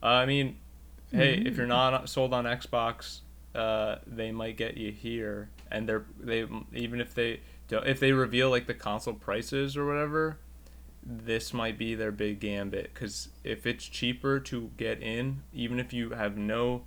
[0.02, 0.56] uh, I mean,
[1.12, 3.20] hey, if you're not sold on Xbox,
[3.54, 8.12] uh, they might get you here, and they're they even if they don't, if they
[8.12, 10.38] reveal like the console prices or whatever,
[11.02, 15.92] this might be their big gambit because if it's cheaper to get in, even if
[15.92, 16.82] you have no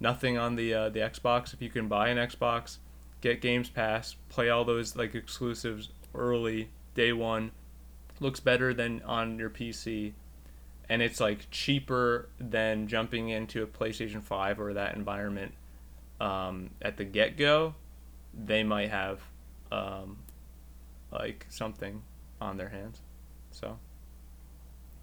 [0.00, 2.78] nothing on the uh, the Xbox, if you can buy an Xbox,
[3.20, 7.50] get Games Pass, play all those like exclusives early day one,
[8.20, 10.12] looks better than on your PC,
[10.88, 15.52] and it's like cheaper than jumping into a PlayStation Five or that environment
[16.20, 17.74] um, at the get go.
[18.34, 19.20] They might have
[19.72, 20.18] um,
[21.10, 22.02] like something
[22.40, 23.00] on their hands.
[23.50, 23.78] So,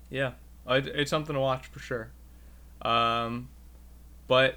[0.10, 0.34] yeah,
[0.68, 2.12] it- it's something to watch for sure.
[2.82, 3.50] Um,
[4.28, 4.56] but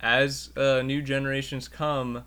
[0.00, 2.24] as uh, new generations come,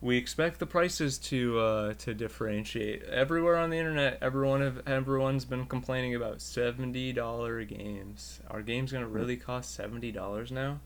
[0.00, 3.02] we expect the prices to uh, to differentiate.
[3.04, 8.40] Everywhere on the internet, everyone have, everyone's been complaining about seventy dollar games.
[8.50, 10.80] Our game's gonna really cost seventy dollars now,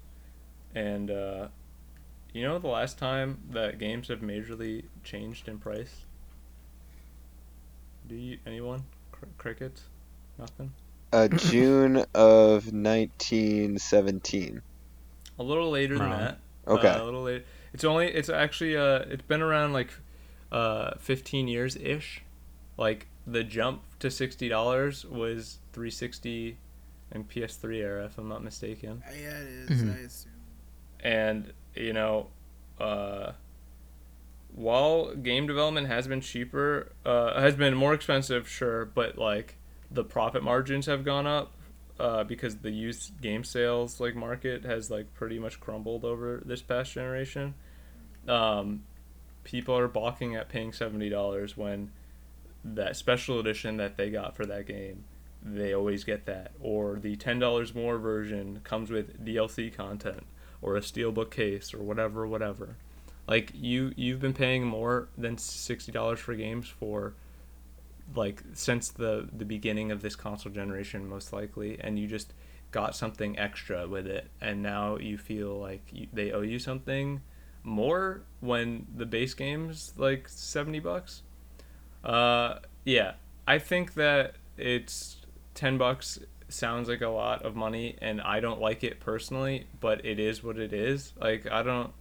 [0.74, 1.48] and uh,
[2.32, 6.04] you know the last time that games have majorly changed in price.
[8.08, 9.82] Do you anyone Cr- crickets?
[10.38, 10.72] Nothing.
[11.12, 14.62] Uh, June of 1917.
[15.38, 16.38] A little later than that.
[16.66, 16.88] Okay.
[16.88, 17.44] Uh, a little late.
[17.74, 18.08] It's only.
[18.08, 18.76] It's actually.
[18.76, 19.90] Uh, it's been around like,
[20.50, 22.22] uh, fifteen years ish.
[22.76, 26.58] Like the jump to sixty dollars was three sixty,
[27.10, 29.02] and PS3 era, if I'm not mistaken.
[29.10, 29.94] yeah, it is, Mhm.
[29.96, 30.32] I assume.
[31.00, 32.28] And you know,
[32.80, 33.32] uh,
[34.54, 39.56] while game development has been cheaper, uh, has been more expensive, sure, but like
[39.90, 41.52] the profit margins have gone up.
[42.02, 46.60] Uh, because the used game sales like market has like pretty much crumbled over this
[46.60, 47.54] past generation,
[48.26, 48.82] um,
[49.44, 51.92] people are balking at paying seventy dollars when
[52.64, 55.04] that special edition that they got for that game,
[55.44, 60.26] they always get that, or the ten dollars more version comes with DLC content
[60.60, 62.74] or a steelbook case or whatever, whatever.
[63.28, 67.14] Like you, you've been paying more than sixty dollars for games for
[68.14, 72.34] like since the the beginning of this console generation, most likely, and you just
[72.70, 77.20] got something extra with it, and now you feel like you, they owe you something
[77.62, 81.22] more when the base game's like seventy bucks.
[82.04, 83.12] Uh, yeah,
[83.46, 85.18] I think that it's
[85.54, 90.04] ten bucks sounds like a lot of money, and I don't like it personally, but
[90.04, 91.12] it is what it is.
[91.20, 91.92] Like I don't,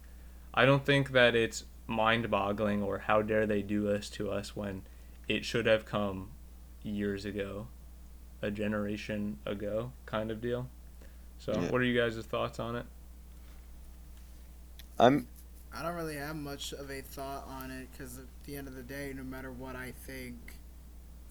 [0.52, 4.82] I don't think that it's mind-boggling or how dare they do this to us when
[5.36, 6.28] it should have come
[6.82, 7.66] years ago,
[8.42, 10.68] a generation ago, kind of deal.
[11.38, 11.70] So, Yeah.
[11.70, 12.86] what are you guys' thoughts on it?
[14.98, 15.26] I'm
[15.74, 18.74] I don't really have much of a thought on it because at the end of
[18.74, 20.34] the day, no matter what I think,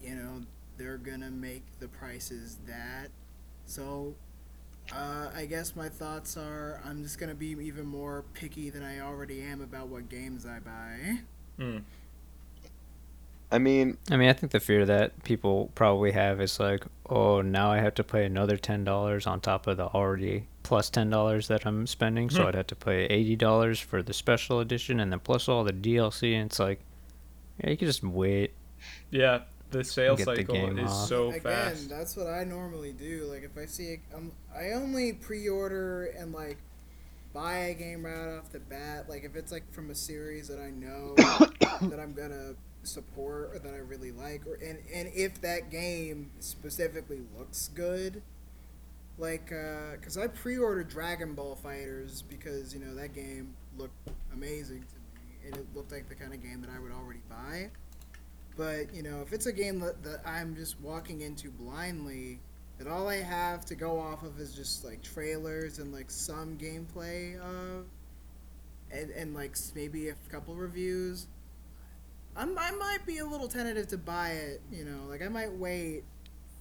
[0.02, 0.42] you know,
[0.76, 3.10] they're gonna make the prices that.
[3.66, 4.16] So,
[4.92, 8.98] uh, I guess my thoughts are I'm just gonna be even more picky than I
[8.98, 11.20] already am about what games I buy.
[11.58, 11.84] Mm.
[13.52, 17.42] I mean, I mean, I think the fear that people probably have is like, oh,
[17.42, 21.10] now I have to pay another ten dollars on top of the already plus ten
[21.10, 22.48] dollars that I'm spending, so Hmm.
[22.48, 25.72] I'd have to pay eighty dollars for the special edition and then plus all the
[25.72, 26.34] DLC.
[26.34, 26.80] And it's like,
[27.62, 28.54] yeah, you can just wait.
[29.10, 31.08] Yeah, the sales Get the cycle game is off.
[31.08, 31.88] so Again, fast.
[31.90, 33.24] that's what I normally do.
[33.30, 36.56] Like if I see, a, um, I only pre-order and like
[37.34, 39.08] buy a game right off the bat.
[39.10, 41.14] Like if it's like from a series that I know
[41.90, 46.30] that I'm gonna support or that I really like, or and and if that game
[46.40, 48.22] specifically looks good.
[49.18, 54.80] Like, uh, cause I pre-ordered Dragon Ball FighterZ because you know that game looked amazing
[54.80, 57.70] to me, and it looked like the kind of game that I would already buy.
[58.56, 62.38] But you know, if it's a game that, that I'm just walking into blindly,
[62.78, 66.58] that all I have to go off of is just like trailers and like some
[66.58, 67.86] gameplay of,
[68.90, 71.26] and and like maybe a couple reviews.
[72.36, 74.62] I'm, I might be a little tentative to buy it.
[74.70, 76.04] You know, like I might wait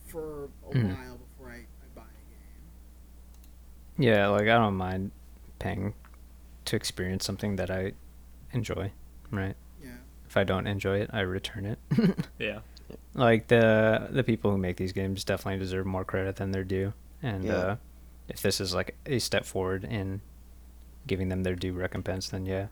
[0.08, 0.96] for a Mhm.
[0.96, 4.06] while before I, I buy a game.
[4.08, 5.12] Yeah, like I don't mind
[5.60, 5.94] paying
[6.66, 7.94] to experience something that I
[8.52, 8.92] enjoy,
[9.32, 9.56] right?
[9.82, 9.90] Yeah.
[10.28, 11.80] If I don't enjoy it, I return it.
[12.40, 12.60] Yeah.
[13.14, 16.92] like the the people who make these games definitely deserve more credit than they're due
[17.24, 17.54] and Yeah.
[17.54, 17.76] uh,
[18.28, 20.20] if this is like a step forward in
[21.08, 22.68] giving them their due recompense then yeah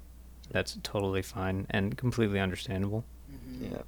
[0.52, 3.82] that's totally fine and completely understandable hmm Yeah.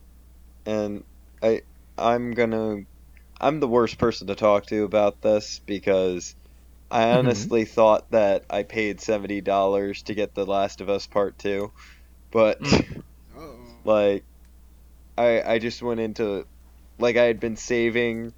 [0.65, 1.03] And
[1.43, 1.61] I
[1.97, 2.77] I'm gonna
[3.41, 6.35] I'm the worst person to talk to about this because
[6.91, 7.19] I Mhm.
[7.19, 11.71] honestly thought that I paid seventy dollars to get The Last of Us Part Two.
[12.31, 13.03] But Mm.
[13.37, 13.81] Oh.
[13.85, 14.25] like
[15.17, 16.45] I I just went into
[16.99, 18.33] like I had been saving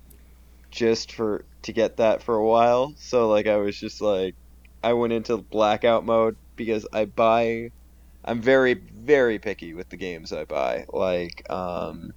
[0.71, 2.93] just for to get that for a while.
[2.97, 4.35] So like I was just like
[4.83, 7.69] I went into blackout mode because I buy
[8.25, 10.85] I'm very very picky with the games I buy.
[10.91, 12.13] Like um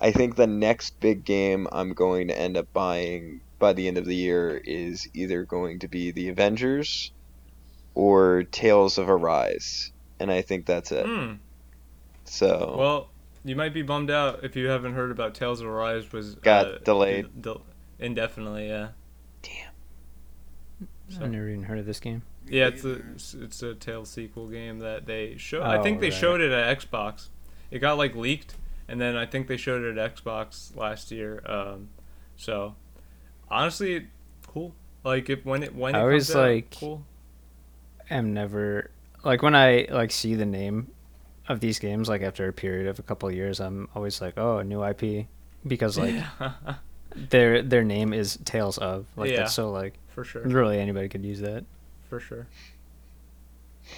[0.00, 3.96] I think the next big game I'm going to end up buying by the end
[3.98, 7.12] of the year is either going to be The Avengers
[7.94, 9.92] or Tales of Arise.
[10.20, 11.06] And I think that's it.
[11.06, 11.34] Hmm.
[12.24, 13.08] So Well,
[13.44, 16.66] you might be bummed out if you haven't heard about Tales of Arise was Got
[16.66, 17.40] uh, delayed.
[17.40, 17.62] del-
[17.98, 18.68] indefinitely.
[18.68, 18.88] Yeah.
[21.08, 24.08] So- i've never even heard of this game Me Yeah, it's a it's- a Tales
[24.10, 25.62] sequel game that they show.
[25.62, 26.18] I think Oh, they right.
[26.18, 27.28] showed it at Xbox.
[27.70, 28.54] It got like leaked,
[28.88, 31.42] and then I think they showed it at Xbox last year.
[31.46, 31.88] Um,
[32.36, 32.74] so
[33.50, 34.06] honestly,
[34.46, 34.74] cool.
[35.04, 37.04] Like if when it when it I comes always, out, like- cool.
[38.10, 38.90] i'm never
[39.24, 40.86] like when i like see the name
[41.48, 44.34] of these games like after a period of a couple of years i'm always like
[44.36, 45.26] oh a new ip
[45.66, 46.52] because like yeah,
[47.30, 49.38] their their name is tales of like Yeah.
[49.38, 51.64] that's so like for sure, really anybody could use that
[52.08, 52.46] for sure.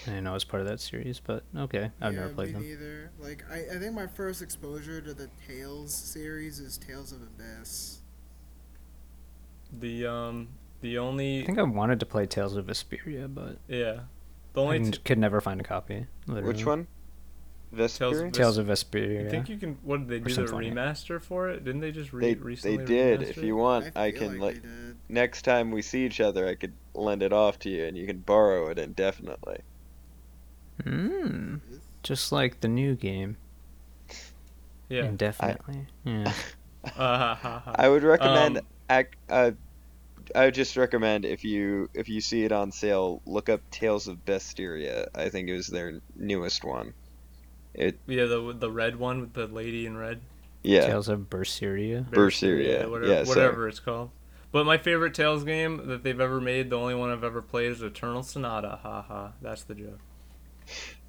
[0.06, 1.90] I didn't know it was part of that series, but okay.
[2.00, 2.62] I've yeah, never played me them.
[2.62, 3.10] neither.
[3.18, 8.00] Like I, I think my first exposure to the Tales series is Tales of Abyss.
[9.80, 10.48] The um
[10.80, 14.00] the only I think I wanted to play Tales of Vesperia, but yeah
[14.52, 16.06] the I only n- t- could never find a copy.
[16.26, 16.54] Literally.
[16.54, 16.86] Which one?
[17.74, 18.32] Vesperia?
[18.32, 19.26] Tales of Vesperia.
[19.26, 19.78] I think you can.
[19.82, 20.24] What did they do?
[20.24, 20.72] The Symphonia.
[20.72, 21.64] remaster for it?
[21.64, 22.78] Didn't they just re- They recently?
[22.78, 23.22] they did.
[23.22, 24.64] If you want, I, I, can like, like
[25.08, 28.06] next time we see each other, I could lend it off to you, and you
[28.06, 29.58] can borrow it indefinitely.
[30.82, 31.60] Mm,
[32.02, 33.36] just like the new game.
[34.88, 35.04] Yeah.
[35.04, 35.86] Indefinitely.
[36.04, 36.32] yeah.
[36.94, 37.72] Ha, ha, ha.
[37.74, 38.58] I would recommend.
[38.58, 39.50] Um, ac uh,
[40.34, 44.08] I would just recommend if you if you see it on sale, look up Tales
[44.08, 45.08] of Bestiria.
[45.14, 46.94] I think it was their newest one.
[47.78, 50.20] It Yeah, the the red one with the lady in red.
[50.62, 50.86] yeah.
[50.86, 52.08] Tales of Berseria.
[52.10, 54.10] Berseria, whatever, yeah, whatever it's called.
[54.50, 57.70] But my favorite Tales game that they've ever made, the only one I've ever played,
[57.70, 58.80] is Eternal Sonata.
[58.82, 59.32] Ha ha.
[59.40, 60.00] That's the joke.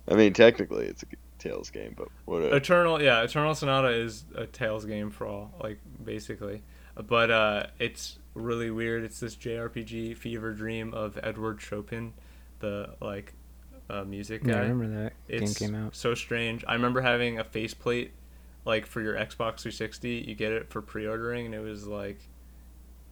[0.07, 1.05] I mean, technically, it's a
[1.39, 2.55] Tales game, but whatever.
[2.55, 6.61] Eternal, yeah, Eternal Sonata is a Tales game for all, like basically.
[6.95, 9.03] But uh, it's really weird.
[9.03, 12.13] It's this JRPG fever dream of Edward Chopin,
[12.59, 13.34] the like
[13.90, 14.52] uh, music guy.
[14.52, 15.96] Yeah, I remember that It's game came out.
[15.96, 16.64] so strange.
[16.68, 18.12] I remember having a faceplate,
[18.66, 20.26] like for your Xbox 360.
[20.28, 22.20] You get it for pre-ordering, and it was like,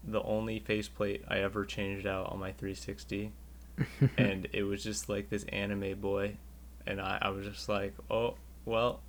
[0.04, 3.32] the only faceplate I ever changed out on my 360,
[4.18, 6.38] and it was just like this anime boy,
[6.86, 9.02] and I, I was just like, oh well,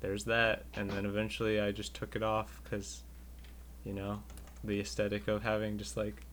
[0.00, 3.02] there's that, and then eventually I just took it off because,
[3.84, 4.22] you know,
[4.62, 6.24] the aesthetic of having just like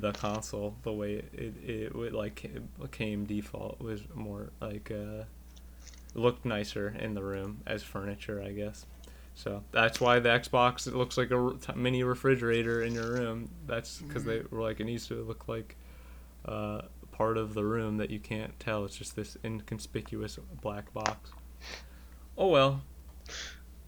[0.00, 2.50] the console the way it it, it like
[2.90, 5.24] came default was more like uh
[6.14, 8.86] looked nicer in the room as furniture i guess.
[9.36, 13.50] So that's why the xbox it looks like a mini refrigerator in your room.
[13.66, 15.76] That's because they were like it needs to look like
[16.44, 18.84] uh part of the room that you can't tell.
[18.84, 21.30] It's just this inconspicuous black box.
[22.38, 22.82] Oh well.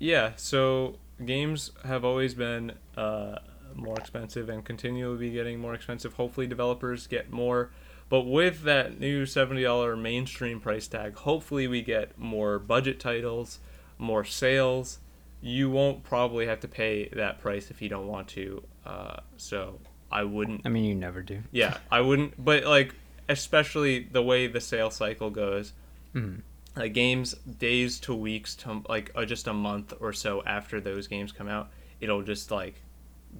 [0.00, 3.38] Yeah so games have always been uh
[3.76, 6.14] more expensive and continually be getting more expensive.
[6.14, 7.70] Hopefully, developers get more.
[8.08, 13.58] But with that new $70 mainstream price tag, hopefully, we get more budget titles,
[13.98, 14.98] more sales.
[15.40, 18.62] You won't probably have to pay that price if you don't want to.
[18.84, 20.62] Uh, so, I wouldn't.
[20.64, 21.42] I mean, you never do.
[21.50, 22.42] Yeah, I wouldn't.
[22.42, 22.94] But, like,
[23.28, 25.72] especially the way the sale cycle goes.
[26.14, 26.42] Mhm.
[26.76, 31.06] Like games days to weeks to like uh, just a month or so after those
[31.08, 31.70] games come out,
[32.00, 32.74] it'll just like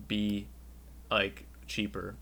[0.09, 0.47] be
[1.11, 2.15] like cheaper.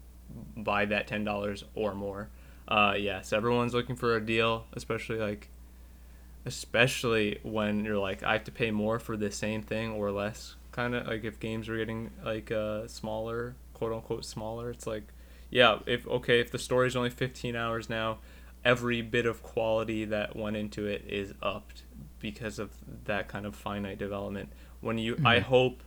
[0.56, 2.28] Buy that ten dollars or more.
[2.66, 5.50] Uh yeah so everyone's looking for a deal especially like
[6.46, 10.56] especially when you're like i have to pay more for the same thing or less
[10.72, 15.04] kind of like if games are getting like uh smaller quote unquote smaller it's like
[15.50, 18.18] yeah if okay if the story's only 15 hours now
[18.64, 21.82] every bit of quality that went into it is upped
[22.20, 22.70] because of
[23.04, 24.50] that kind of finite development.
[24.80, 25.82] When you i hope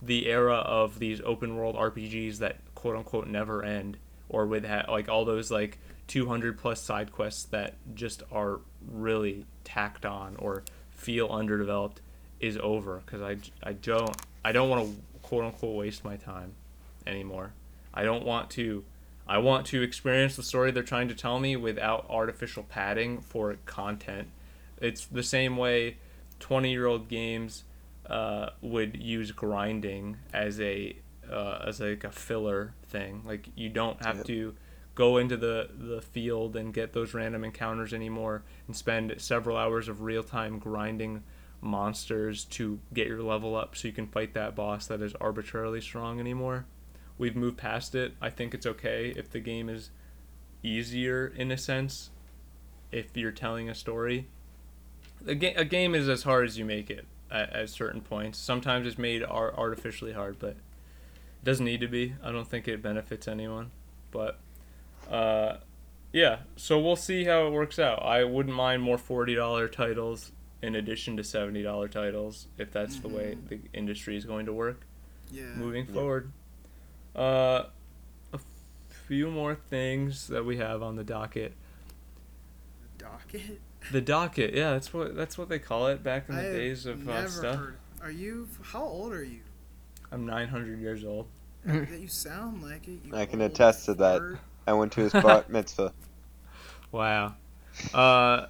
[0.00, 3.96] the era of these open world RPGs that quote unquote never end,
[4.28, 9.44] or with ha- like all those like 200 plus side quests that just are really
[9.64, 12.00] tacked on or feel underdeveloped,
[12.40, 13.02] is over.
[13.04, 13.36] Because I,
[13.68, 16.54] I don't I don't want to quote unquote waste my time
[17.06, 17.52] anymore.
[17.92, 18.84] I don't want to.
[19.30, 23.54] I want to experience the story they're trying to tell me without artificial padding for
[23.66, 24.28] content.
[24.80, 25.98] It's the same way
[26.40, 27.64] 20 year old games
[28.08, 30.96] uh, would use grinding as a
[31.30, 33.22] uh, as like a filler thing.
[33.26, 34.26] Like you don't have Yep.
[34.26, 34.54] to
[34.94, 39.88] go into the the field and get those random encounters anymore and spend several hours
[39.88, 41.22] of real time grinding
[41.60, 45.80] monsters to get your level up so you can fight that boss that is arbitrarily
[45.80, 46.64] strong anymore.
[47.18, 48.14] We've moved past it.
[48.22, 49.90] I think it's okay if the game is
[50.62, 52.10] easier in a sense
[52.92, 54.28] if you're telling a story.
[55.26, 58.38] A, ga- a game is as hard as you make it at, at certain points.
[58.38, 62.14] Sometimes it's made ar- artificially hard, but it doesn't need to be.
[62.22, 63.70] I don't think it benefits anyone.
[64.10, 64.38] But
[65.10, 65.58] uh,
[66.12, 68.02] yeah, so we'll see how it works out.
[68.02, 72.98] I wouldn't mind more forty dollar titles in addition to seventy dollar titles if that's
[72.98, 74.80] the way the industry is going to work
[75.30, 75.44] Yeah.
[75.56, 75.94] moving Yeah.
[75.94, 76.32] forward.
[77.14, 77.64] Uh,
[78.32, 78.38] a
[79.06, 81.52] few more things that we have on the docket.
[82.98, 83.60] Docket.
[83.92, 86.84] The docket, yeah, that's what that's what they call it back in the I days
[86.86, 87.56] of never uh, stuff.
[87.56, 87.76] heard.
[88.02, 88.48] Are you?
[88.62, 89.40] How old are you?
[90.12, 91.26] I'm 900 years old.
[91.64, 93.00] that you sound like it.
[93.04, 94.18] You I can attest to that.
[94.18, 94.38] fart.
[94.66, 95.92] I went to his bar mitzvah.
[96.92, 97.34] Wow.
[97.94, 98.46] Uh,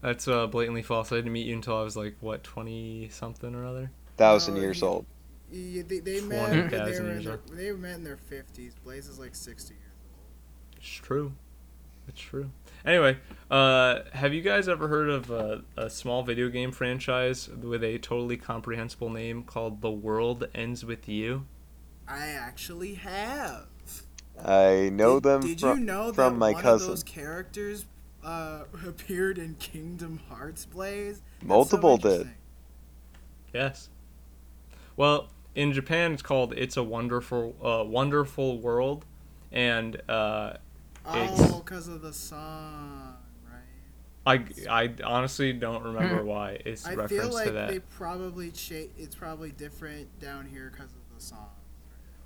[0.00, 1.12] that's uh, blatantly false.
[1.12, 3.90] I didn't meet you until I was like what 20 something or other.
[4.16, 5.06] Thousand Oh, years you- old.
[5.50, 6.48] Yeah, they, they met.
[6.48, 7.48] 20,000 they, were in years their, old.
[7.56, 8.74] they met in their fifties.
[8.82, 10.76] Blaze is like sixty years old.
[10.78, 11.32] It's true.
[12.08, 12.50] It's true.
[12.86, 13.18] Anyway,
[13.50, 17.98] uh, have you guys ever heard of a, a small video game franchise with a
[17.98, 21.46] totally comprehensible name called The World Ends with You?
[22.06, 23.66] I actually have.
[24.40, 26.84] I know did, them Did from, you know from that my one cousin.
[26.86, 27.86] of those characters
[28.22, 31.22] uh, appeared in Kingdom Hearts Blaze?
[31.40, 32.30] That's so Multiple did.
[33.52, 33.88] Yes.
[34.96, 39.06] Well, in Japan, it's called "It's a Wonderful uh, Wonderful World,"
[39.50, 40.54] and uh,
[41.08, 43.16] It's- Oh, because of the song,
[44.26, 44.46] right?
[44.68, 47.68] I, I honestly don't remember why it's I reference feel like to that.
[47.70, 51.48] they probably cha- It's probably different down here because of the song.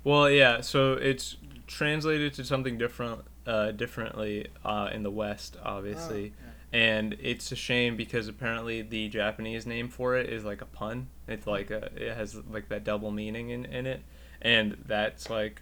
[0.03, 0.61] Well, yeah.
[0.61, 7.15] So it's translated to something different, uh, differently uh, in the West, obviously, Oh, and
[7.21, 11.07] it's a shame because apparently the Japanese name for it is like a pun.
[11.27, 14.01] It's like a, it has like that double meaning in in it,
[14.41, 15.61] and that's like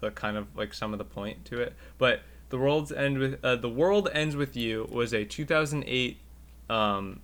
[0.00, 1.74] the kind of like some of the point to it.
[1.98, 6.18] But the world's end with uh, the world ends with you was a 2008
[6.68, 7.20] um,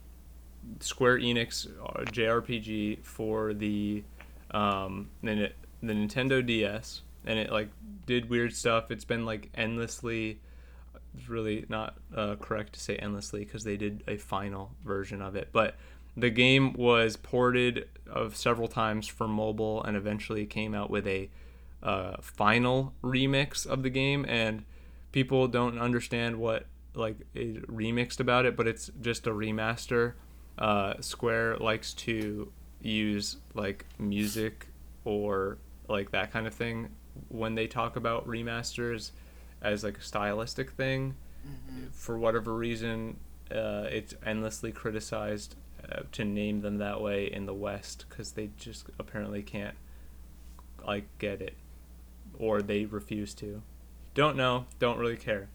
[0.81, 4.03] Square Enix uh, JRPG for the
[4.51, 5.53] um, the,
[5.83, 7.68] the Nintendo DS, and it like
[8.07, 8.91] did weird stuff.
[8.91, 10.41] It's been like endlessly.
[11.16, 15.35] It's really not uh, correct to say endlessly because they did a final version of
[15.35, 15.77] it, but
[16.16, 21.29] the game was ported of several times for mobile and eventually came out with a
[21.87, 24.64] uh, final remix of the game, and
[25.12, 30.14] people don't understand what like is remixed about it, but it's just a remaster.
[30.59, 32.51] Uh, Square likes to
[32.82, 34.66] use like music
[35.05, 35.59] or
[35.89, 36.89] like that kind of thing
[37.28, 39.12] when they talk about remasters
[39.62, 41.14] as like a stylistic thing.
[41.93, 43.18] For whatever reason,
[43.51, 45.55] uh, it's endlessly criticized
[45.89, 49.76] uh, to name them that way in the West because they just apparently can't
[50.84, 51.55] like get it,
[52.39, 53.62] or they refuse to.
[54.14, 54.66] Don't know.
[54.78, 55.49] Don't really care.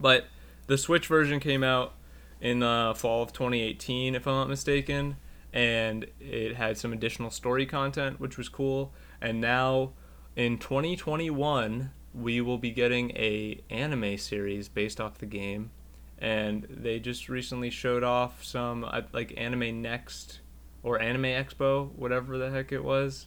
[0.00, 0.26] But
[0.66, 1.94] the Switch version came out
[2.40, 5.16] in the fall of 2018, if I'm not mistaken,
[5.52, 8.92] and it had some additional story content, which was cool.
[9.20, 9.92] And now
[10.36, 15.70] in 2021, we will be getting a anime series based off the game,
[16.18, 20.40] and they just recently showed off some uh, like Anime Next
[20.82, 23.26] or Anime Expo, whatever the heck it was.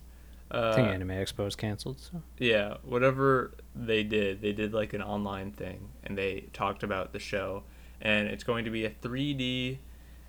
[0.53, 1.99] Uh, I think Anime Expo is canceled.
[1.99, 7.11] So yeah, whatever they did, they did like an online thing and they talked about
[7.13, 7.63] the show.
[8.01, 9.77] And it's going to be a 3D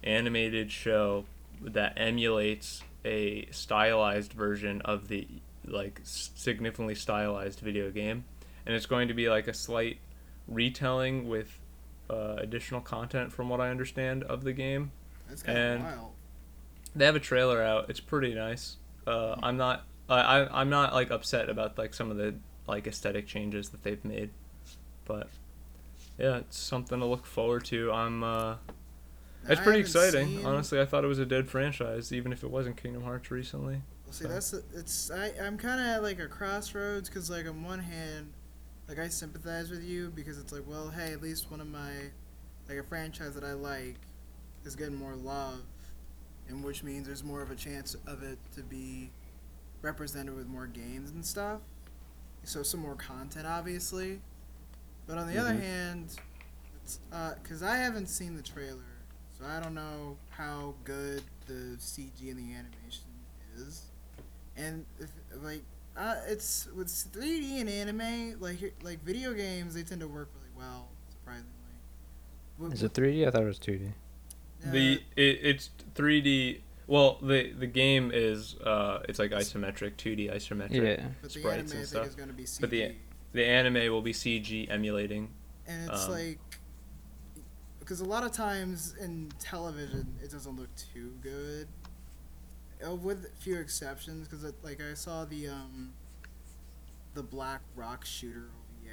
[0.03, 1.25] animated show
[1.61, 5.27] that emulates a stylized version of the
[5.67, 8.25] like significantly stylized video game.
[8.67, 9.99] And it's going to be like a slight
[10.49, 11.59] retelling with
[12.11, 14.93] uh, additional content from what I understand of the game
[15.29, 16.11] That's kind And- of wild.
[16.95, 17.91] they have a trailer out.
[17.91, 18.77] It's pretty nice.
[19.07, 19.85] Uh, I'm not.
[20.09, 22.35] I, I I'm not like upset about like some of the
[22.67, 24.31] like aesthetic changes that they've made,
[25.05, 25.29] but
[26.19, 27.91] yeah, it's something to look forward to.
[27.93, 28.23] I'm.
[28.23, 28.57] Uh,
[29.49, 30.39] it's pretty exciting.
[30.39, 33.31] seen- Honestly, I thought it was a dead franchise, even if it wasn't Kingdom Hearts
[33.31, 33.83] recently.
[34.11, 37.63] See, that's the- it's I I'm kind of at like a crossroads because like on
[37.65, 38.33] one hand,
[38.89, 41.91] like I sympathize with you because it's like well hey at least one of my
[42.69, 43.97] like a franchise that I like
[44.65, 45.61] is getting more love,
[46.49, 49.11] and which means there's more of a chance of it to be
[49.89, 51.61] represented with more games and stuff.
[52.43, 54.21] So some more content obviously,
[55.07, 55.61] but on the other Mhm.
[55.61, 56.17] hand,
[56.83, 56.99] it's
[57.43, 58.83] because I haven't seen the trailer,
[59.39, 63.05] so I don't know how good the CG and the animation
[63.57, 63.83] is
[64.57, 65.11] and if,
[65.43, 65.63] like
[65.97, 70.51] uh, it's with 3D and anime, like like video games, they tend to work really
[70.57, 71.51] well, surprisingly.
[72.59, 73.27] But- is it 3D?
[73.27, 73.93] I thought it was 2D.
[74.67, 76.63] uh, The it, it's 3D.
[76.87, 80.73] Well, the the game is uh it's like isometric, 2D isometric.
[80.99, 81.07] Yeah.
[81.23, 82.07] but the sprites anime and I think stuff.
[82.07, 82.95] is going to be CG, But the-
[83.33, 85.31] The anime will be CG emulating.
[85.67, 86.39] and it's um, like
[87.81, 91.69] because a lot of times in television it doesn't look too good,
[92.87, 94.27] uh, with few exceptions.
[94.29, 95.93] Because like I saw the um
[97.15, 98.91] the Black Rock Shooter OVA,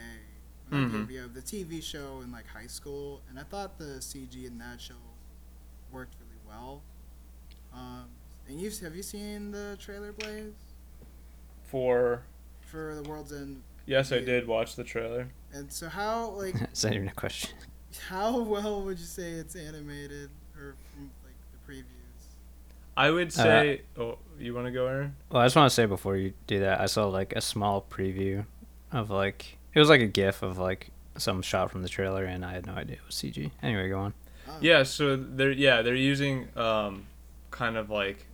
[0.72, 1.08] not Mhm.
[1.08, 4.58] the OVA, the TV show in like high school, and I thought the CG in
[4.60, 4.96] that show
[5.92, 6.84] worked really well.
[7.74, 8.06] Um,
[8.48, 10.54] and you have you seen the trailer, Blaze,
[11.64, 12.24] For
[12.62, 13.62] for the World's End?
[13.86, 15.28] yes, I did watch the trailer.
[15.54, 17.52] And so how like is that even a question?
[18.08, 21.84] how well would you say it's animated or from like the previews?
[22.96, 23.82] I would say.
[23.98, 25.16] oh, you want to go, Aren?
[25.30, 27.86] Well, I just want to say before you do that, I saw like a small
[27.90, 28.46] preview
[28.92, 32.44] of like it was like a GIF of like some shot from the trailer, and
[32.46, 33.52] I had no idea it was CG.
[33.64, 34.14] Anyway, go on.
[34.48, 37.06] Oh, Yeah, so they're yeah they're using um,
[37.52, 38.26] kind of like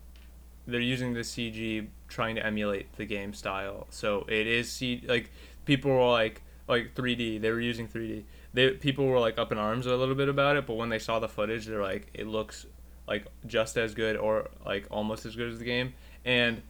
[0.65, 3.88] they're using the CG trying to emulate the game style.
[3.89, 5.32] So it is C like
[5.65, 7.41] people were like like 3D.
[7.41, 8.24] They were using 3D.
[8.53, 10.99] They people were like up in arms a little bit about it, but when they
[10.99, 12.65] saw the footage, they're like it looks
[13.07, 15.93] like just as good or like almost as good as the game.
[16.26, 16.61] And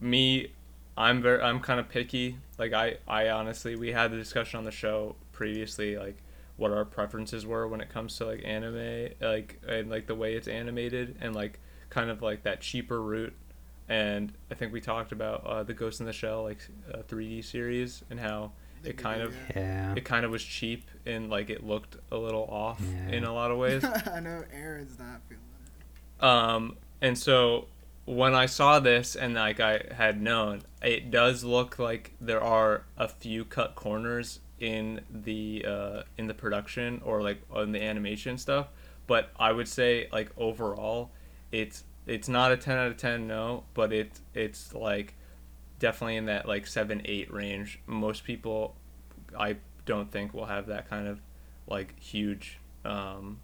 [0.00, 0.52] me,
[0.96, 2.36] I'm very I'm kind of picky.
[2.58, 6.16] Like I I honestly we had the discussion on the show previously like
[6.56, 10.34] what our preferences were when it comes to like anime like and like the way
[10.34, 11.60] it's animated and like
[11.90, 13.32] kind of like that cheaper route
[13.88, 16.58] and i think we talked about uh, the ghost in the shell like
[16.92, 18.52] uh, 3d series and how
[18.84, 19.94] it kind of Yeah.
[19.96, 23.16] it kind of was cheap and like it looked a little off Yeah.
[23.16, 23.84] in a lot of ways.
[23.84, 25.42] I know Aren's not feeling
[26.20, 26.24] it.
[26.24, 27.66] um, and so
[28.04, 32.84] when I saw this and like I had known, it does look like there are
[32.96, 38.38] a few cut corners in the uh, in the production or like on the animation
[38.38, 38.68] stuff.
[39.08, 41.10] But I would say like overall,
[41.52, 45.14] it's it's not a ten out of ten no, but it it's like
[45.78, 47.80] definitely in that like seven eight range.
[47.86, 48.74] Most people,
[49.38, 51.20] I don't think will have that kind of
[51.66, 53.40] like huge um,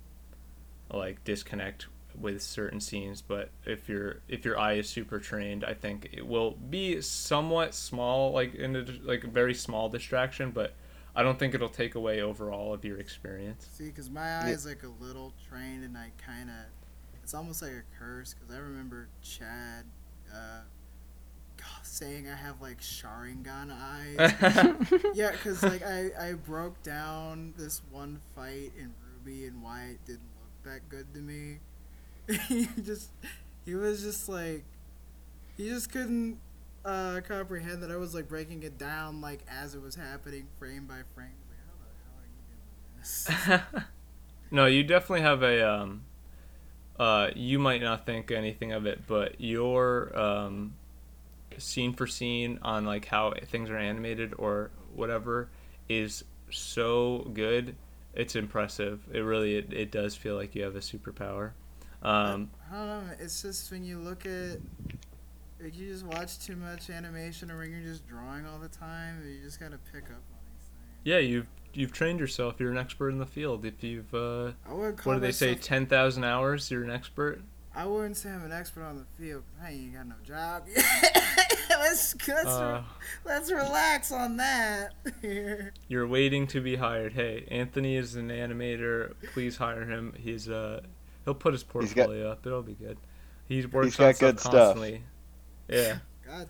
[0.93, 1.87] like disconnect
[2.19, 6.25] with certain scenes but if your if your eye is super trained i think it
[6.25, 10.75] will be somewhat small like in a like a very small distraction but
[11.17, 14.65] i don't think it'll take away overall of your experience See, because my eye is
[14.65, 16.55] like a little trained, and I kind of,
[17.25, 18.35] it's almost like a curse.
[18.35, 19.87] Because I remember Chad,
[20.31, 20.61] uh,
[21.83, 24.93] saying I have like Sharingan eyes.
[25.15, 28.93] yeah, because like I I broke down this one fight in
[29.27, 31.61] RWBY and why it didn't look that good to me.
[32.49, 33.11] he just
[33.65, 34.65] he was just like
[35.57, 36.39] he just couldn't
[36.85, 40.85] uh, comprehend that I was like breaking it down like as it was happening frame
[40.87, 41.33] by frame.
[41.49, 43.91] Like, how the hell are you doing this?
[44.51, 46.03] no, you definitely have a um
[46.99, 50.75] uh you might not think anything of it, but your um
[51.59, 55.49] scene for scene on like how things are animated or whatever
[55.89, 57.77] is so good.
[58.15, 59.01] It's impressive.
[59.13, 61.53] It really it, it does feel like you have a superpower.
[62.03, 63.03] Um I don't know.
[63.19, 64.59] It's just when you look at,
[65.61, 69.23] like, you just watch too much animation, or when you're just drawing all the time,
[69.27, 71.01] you just gotta pick up on these things.
[71.05, 72.57] yeah, you've you've trained yourself.
[72.59, 73.65] You're an expert in the field.
[73.65, 77.41] If you've uh I would call what do they say 10,000 hours, you're an expert.
[77.77, 79.43] I wouldn't say I'm an expert on the field.
[79.63, 80.65] I ain't got no job.
[81.71, 82.83] let's let's, Uh,
[83.25, 84.93] let's relax on that.
[85.89, 87.13] You're waiting to be hired.
[87.15, 89.15] Hey, Anthony is an animator.
[89.33, 90.15] Please hire him.
[90.19, 90.83] He's uh
[91.25, 92.47] he'll put his got- portfolio up.
[92.47, 92.97] It'll be good.
[93.49, 94.53] He works He's on got stuff good stuff.
[94.53, 95.03] constantly.
[95.69, 95.99] Yeah.
[96.27, 96.49] God damn it.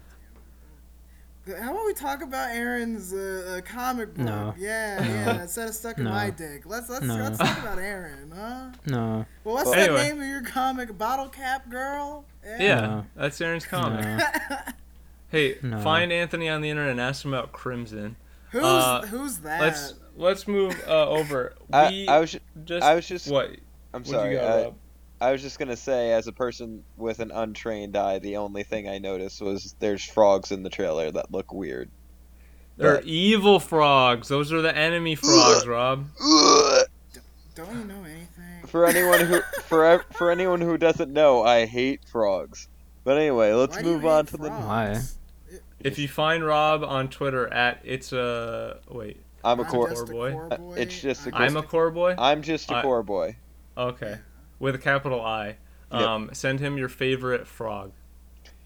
[1.47, 4.25] How about we talk about Aren's uh, uh, comic book?
[4.25, 4.55] No.
[4.57, 5.07] Yeah, No.
[5.15, 5.43] yeah.
[5.43, 7.17] Instead of stuck in my dick, let's let's No.
[7.17, 8.71] let's talk about Aren, huh?
[8.87, 9.27] No.
[9.45, 10.09] Well, what's Well, the anyway.
[10.09, 10.97] name of your comic?
[10.97, 12.25] Bottle Cap Girl.
[12.45, 12.81] Yeah.
[12.81, 13.07] No.
[13.15, 14.05] That's Aren's comic.
[14.05, 14.19] No.
[15.31, 15.81] Hey, No.
[15.81, 18.15] find Anthony on the internet and ask him about Crimson.
[18.51, 19.61] who's Uh, who's that?
[19.61, 21.55] Let's let's move uh, over.
[21.73, 23.51] I, We I was ju- just I was just what?
[23.93, 24.35] I'm sorry.
[24.35, 24.75] you got,
[25.29, 28.89] I, was just gonna say, as a person with an untrained eye, the only thing
[28.89, 31.91] I noticed was there's frogs in the trailer that look weird.
[32.77, 34.29] They're but- evil frogs.
[34.29, 36.07] Those are the enemy frogs, Rob.
[37.55, 38.67] Don't you know anything?
[38.67, 42.69] For anyone who for for anyone who doesn't know, I hate frogs.
[43.05, 44.49] But anyway, let's Why move on to the.
[44.49, 45.19] frogs?
[45.79, 49.93] If you find Rob on Twitter at it's a wait, I'm a core.
[49.93, 50.33] core boy.
[50.33, 50.75] core Uh, boy.
[50.77, 52.15] it's just a I'm a core boy.
[52.19, 53.37] I'm just a I- core boy.
[53.77, 54.17] Okay,
[54.65, 55.57] with a capital I.
[55.93, 56.01] Yep.
[56.01, 57.93] Um, send him your favorite frog,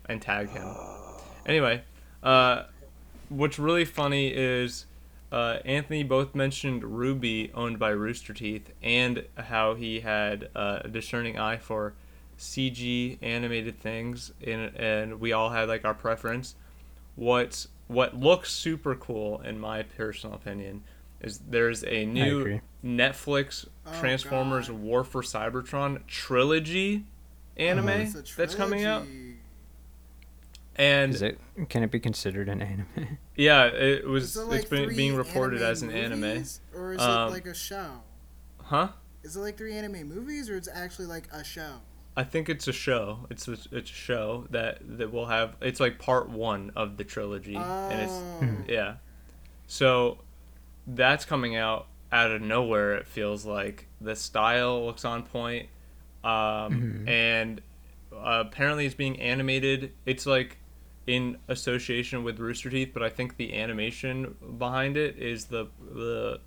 [0.09, 0.77] and tag him.
[1.45, 1.83] Anyway,
[2.23, 2.63] uh,
[3.29, 4.87] what's really funny is
[5.33, 10.89] uh, Anthony both mentioned RWBY, owned by Rooster Teeth, and how he had uh, a
[10.89, 11.95] discerning eye for
[12.39, 16.55] CG animated things, and, and we all had like our preference.
[17.17, 20.85] What's what looks super cool, in my personal opinion,
[21.21, 22.61] is there's a new.
[22.85, 24.79] Netflix Oh, Transformers God.
[24.79, 27.05] War for Cybertron trilogy
[27.57, 29.07] anime It's a that's coming out.
[30.77, 31.41] And Is it?
[31.69, 33.19] Can it be considered an anime?
[33.37, 36.45] yeah, it was Is it like it's been being reported as an anime.
[36.75, 38.03] Or is Um, it like a show?
[38.63, 38.89] Huh?
[39.25, 41.79] Is it like three anime movies, or it's actually like a show?
[42.17, 43.27] I think it's a show.
[43.31, 47.05] It's a, it's a show that that will have it's like part 1 of the
[47.05, 48.95] trilogy and it's Oh, yeah.
[49.67, 50.19] So
[50.87, 53.87] that's coming out out of nowhere it feels like.
[54.01, 55.69] The style looks on point.
[56.25, 57.09] Um Mhm.
[57.09, 57.61] and
[58.13, 59.93] uh, apparently it's being animated.
[60.07, 60.59] It's like
[61.07, 66.41] in association with Rooster Teeth, but I think the animation behind it is the the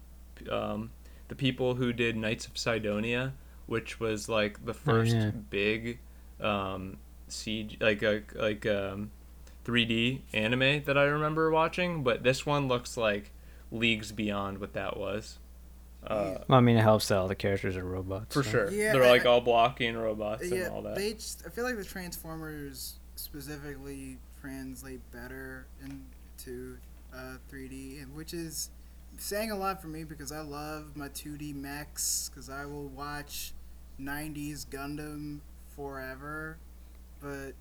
[0.49, 0.91] um,
[1.27, 3.33] the people who did Knights of Sidonia,
[3.65, 5.31] which was like the first yeah.
[5.49, 5.99] big
[6.39, 6.97] um,
[7.29, 9.11] CG like a like um,
[9.65, 12.03] 3D anime that I remember watching.
[12.03, 13.31] But this one looks like
[13.71, 15.39] leagues beyond what that was.
[16.05, 18.33] Uh, Well, I mean, it helps that all the characters are robots.
[18.33, 20.63] for so- sure, Yeah, they're I- like all blocking robots yeah.
[20.65, 20.95] and all that.
[20.95, 26.77] They, just, I feel like the Transformers specifically translate better into
[27.13, 28.69] uh, 3D, which is
[29.17, 32.29] saying a lot for me because I love my 2D mechs.
[32.29, 33.53] Because I will watch
[33.99, 35.41] 90s Gundam
[35.75, 36.57] forever,
[37.21, 37.51] but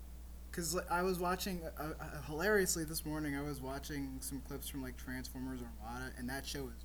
[0.49, 4.81] because I was watching uh, uh, hilariously this morning, I was watching some clips from
[4.81, 6.83] like Transformers Armada, and that show is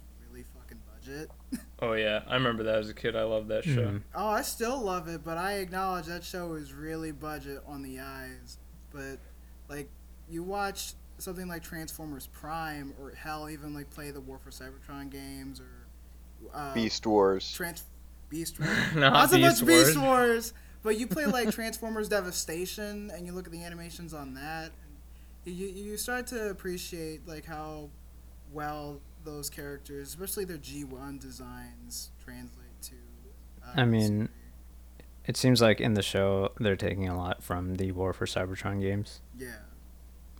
[1.06, 1.68] really fucking budget.
[1.80, 3.16] Oh yeah, I remember that as a kid.
[3.16, 3.86] I loved that show.
[3.86, 4.02] Mhm.
[4.14, 8.00] Oh, I still love it, but I acknowledge that show is really budget on the
[8.00, 8.58] eyes.
[8.92, 9.18] But
[9.68, 9.88] like,
[10.28, 15.10] you watch something like Transformers Prime, or hell, even like play the War for Cybertron
[15.10, 17.52] games, or uh, Beast Wars.
[17.52, 17.84] Trans
[18.28, 18.70] Beast Wars.
[18.94, 20.06] Not Not so Beast much Beast Wars.
[20.06, 20.52] Wars,
[20.82, 24.72] but you play like Transformers Devastation, and you look at the animations on that,
[25.44, 27.88] and you you start to appreciate like how
[28.52, 32.94] well those characters, especially their G one designs, translate to.
[33.62, 34.28] Uh, I mean,
[34.98, 38.24] the It seems like in the show they're taking a lot from the War for
[38.26, 39.56] Cybertron games, yeah,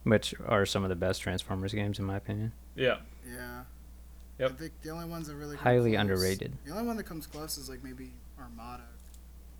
[0.04, 2.52] which are some of the best Transformers games in my opinion.
[2.76, 2.98] Yeah.
[3.28, 3.64] yeah.
[4.38, 4.50] Yep.
[4.50, 6.52] I think the only ones that really Highly close- underrated.
[6.64, 8.84] The only one that comes close is like maybe Armada,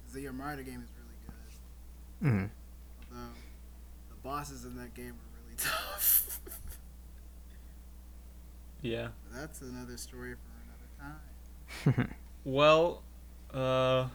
[0.05, 2.29] 'cause the Armada game is really good.
[2.43, 2.51] Mm.
[3.11, 3.33] Although
[4.11, 5.57] the bosses in that game are really
[8.83, 9.09] Yeah.
[9.33, 12.17] That's another story for another time.
[12.47, 13.03] Well,
[13.53, 14.07] uh,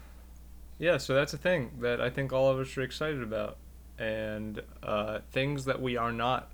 [0.79, 0.95] yeah.
[0.95, 3.57] So that's a thing that I think all of us are excited about,
[3.99, 6.49] and uh, things that we are not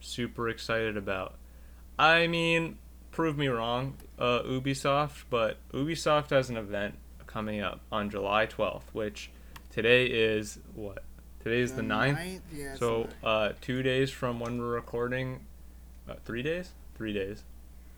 [0.00, 1.34] super excited about.
[1.98, 2.78] I mean,
[3.10, 6.94] prove me wrong, uh, Ubisoft, but Ubisoft has an event
[7.26, 9.30] coming up on July twelfth, which
[9.68, 11.04] today is what?
[11.40, 12.40] Today is the, 9th.
[12.52, 12.74] Yeah.
[12.76, 15.40] So, uh, two days from when we're recording,
[16.08, 16.70] uh, three days,
[17.00, 17.44] three days,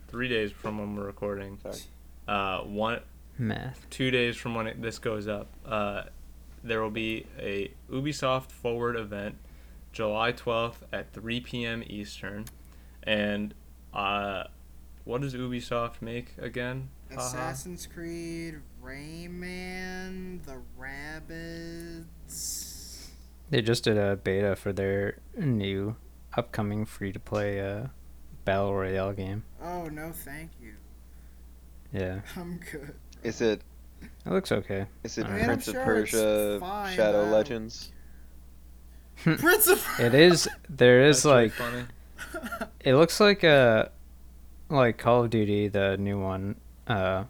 [0.06, 1.58] three days from when we're recording.
[1.60, 1.76] Sorry.
[2.28, 3.00] Uh, one,
[3.36, 3.84] Math.
[3.90, 6.04] two days from when it, this goes up, uh,
[6.62, 9.34] there will be a Ubisoft Forward event,
[9.92, 11.82] July twelfth at three p.m.
[11.84, 12.44] Eastern,
[13.02, 13.54] and
[13.92, 14.44] uh,
[15.02, 16.88] what does Ubisoft make again?
[17.10, 17.26] Haha.
[17.26, 22.06] Assassin's Creed, Rayman, the Rabbids.
[23.50, 25.96] They just did a beta for their new
[26.36, 27.88] upcoming free to play uh,
[28.44, 29.44] battle royale game.
[29.62, 30.74] Oh no, thank you.
[31.92, 32.94] Yeah, I'm good.
[33.22, 33.62] Is it
[34.24, 34.86] it looks okay.
[35.04, 37.92] is it I mean, I'm Prince of sure it's Persia fine, Shadow but- Legends?
[39.22, 39.86] Prince of.
[40.00, 40.48] It is.
[40.68, 41.84] There is That's really like funny.
[42.80, 43.90] it looks like a
[44.68, 46.56] like Call of Duty, the new one,
[46.88, 47.24] uh,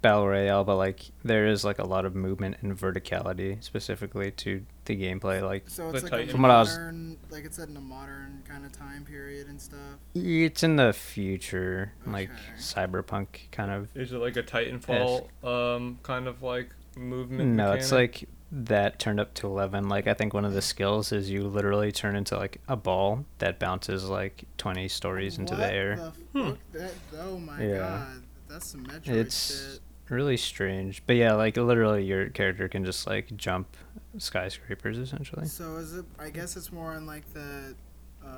[0.00, 4.64] battle royale, but like there is like a lot of movement and verticality specifically to
[4.88, 5.40] the gameplay.
[5.40, 6.32] Like So it's The like a Titan.
[6.32, 9.46] From what I was- modern, like it's set in a modern kind of time period
[9.46, 9.78] and stuff.
[10.16, 13.88] it's in the future, like cyberpunk kind of.
[13.96, 17.50] Is it like a Titanfall um, kind of like movement?
[17.54, 21.12] No, it's like that turned up to 11 like i think one of the skills
[21.12, 25.70] is you literally turn into like a ball that bounces like 20 stories into the
[25.70, 25.96] air
[26.32, 26.52] The Hmm.
[26.72, 27.76] That, oh my Yeah.
[27.76, 29.80] god, that's some Metroid It's- shit.
[30.08, 33.76] really strange but yeah like literally your character can just like jump
[34.18, 36.04] skyscrapers essentially So is it?
[36.18, 37.74] I guess it's more on like the
[38.24, 38.28] uh,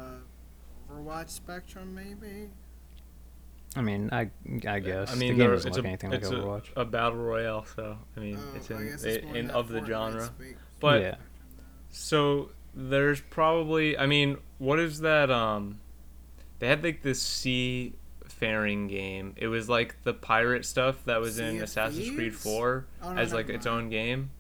[0.93, 2.49] Overwatch spectrum, maybe.
[3.77, 4.31] i mean i
[4.67, 6.85] i guess I mean, the game doesn't look a, anything like it's overwatch A, a
[6.85, 10.31] battle royale, so I mean, Oh, it's in, it's in, more in of the genre.
[10.81, 11.15] But yeah
[11.91, 15.31] so there's probably, I mean, what is that?
[15.31, 15.81] Um,
[16.61, 17.95] they had like this sea
[18.29, 19.35] faring game.
[19.37, 22.43] It was like the pirate stuff that was Sea in Assassin's Creed Thieves?
[22.45, 23.85] 4 Oh, no, as like its mind.
[23.85, 24.31] own game.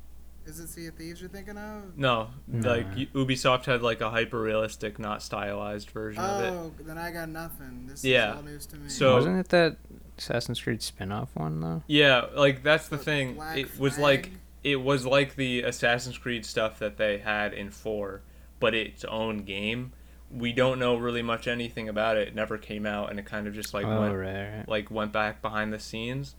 [0.47, 1.97] Is it Sea of Thieves you're thinking of?
[1.97, 2.95] No, like Nah.
[2.97, 6.49] y- Ubisoft had like a hyper realistic, not stylized version of it.
[6.51, 7.85] Oh, then I got nothing.
[7.87, 8.31] This Yeah.
[8.33, 8.89] is all news to me.
[8.89, 9.77] So- wasn't it that
[10.19, 13.35] assassin's creed spin-off one though Yeah, like that's the What, thing.
[13.35, 14.31] Black It was like
[14.63, 18.21] it was like the Assassin's Creed stuff that they had in 4,
[18.59, 19.93] but its own game.
[20.31, 22.29] We don't know really much anything about it.
[22.29, 24.69] It never came out and it kind of just like oh went right, right.
[24.69, 26.35] like went back behind the scenes.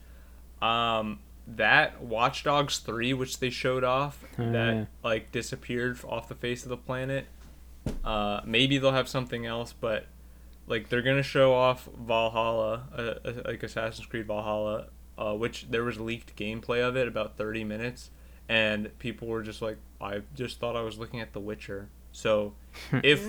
[0.62, 4.86] Um that Watch Dogs 3 which they showed off Oh, that yeah.
[5.04, 7.26] like disappeared off the face of the planet.
[8.04, 10.06] Uh maybe they'll have something else but
[10.68, 14.88] like they're going to show off Valhalla, uh, uh, like Assassin's Creed Valhalla,
[15.18, 18.12] uh, which there was leaked gameplay of it about 30 minutes
[18.48, 21.90] and people were just like I just thought I was looking at The Witcher.
[22.12, 22.54] So
[23.04, 23.26] if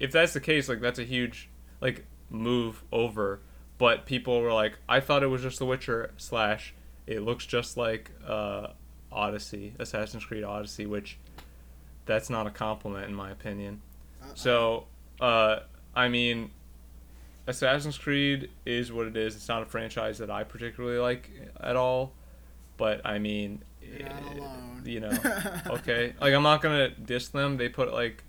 [0.00, 1.48] if that's the case, like that's a huge
[1.80, 3.40] like move over.
[3.78, 6.74] But people were like, I thought it was just The Witcher slash
[7.14, 8.68] it looks just like uh,
[9.10, 11.18] Odyssey, Assassin's Creed Odyssey, which
[12.06, 13.80] that's not a compliment in my opinion.
[14.22, 14.34] uh-uh.
[14.34, 14.86] So,
[15.20, 15.60] uh,
[15.94, 16.50] I mean,
[17.46, 19.34] Assassin's Creed is what it is.
[19.36, 22.12] It's not a franchise that I particularly like at all.
[22.76, 24.08] But I mean, eh,
[24.84, 25.12] you know,
[25.66, 26.14] okay.
[26.20, 27.56] Like I'm not gonna diss them.
[27.56, 28.24] They put like,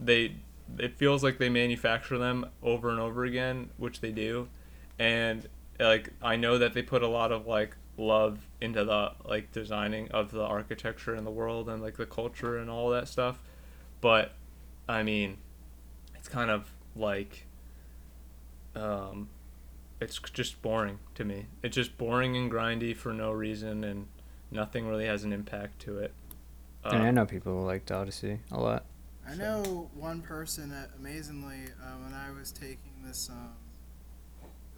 [0.00, 0.36] they,
[0.78, 4.48] it feels like they manufacture them over and over again, which they do,
[4.98, 5.46] and
[5.78, 10.10] like I know that they put a lot of like love into the like designing
[10.10, 13.40] of the architecture in the world and like the culture and all that stuff,
[14.00, 14.32] but
[14.88, 15.38] I mean,
[16.14, 17.46] it's kind of like,
[18.74, 19.28] um,
[20.00, 21.46] it's just boring to me.
[21.62, 24.06] It's just boring and grindy for no reason, and
[24.50, 26.12] nothing really has an impact to it.
[26.84, 28.84] Uh, and i know people who liked odyssey a lot
[29.28, 33.54] I know one person that amazingly, uh, when I was taking this, um,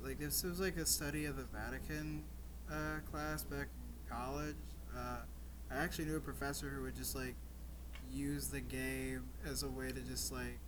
[0.03, 2.25] like this was like a study of the Vatican
[2.71, 4.57] uh, class back in college.
[4.97, 5.19] Uh,
[5.71, 7.35] I actually knew a professor who would just like
[8.12, 10.59] use the game as a way to just like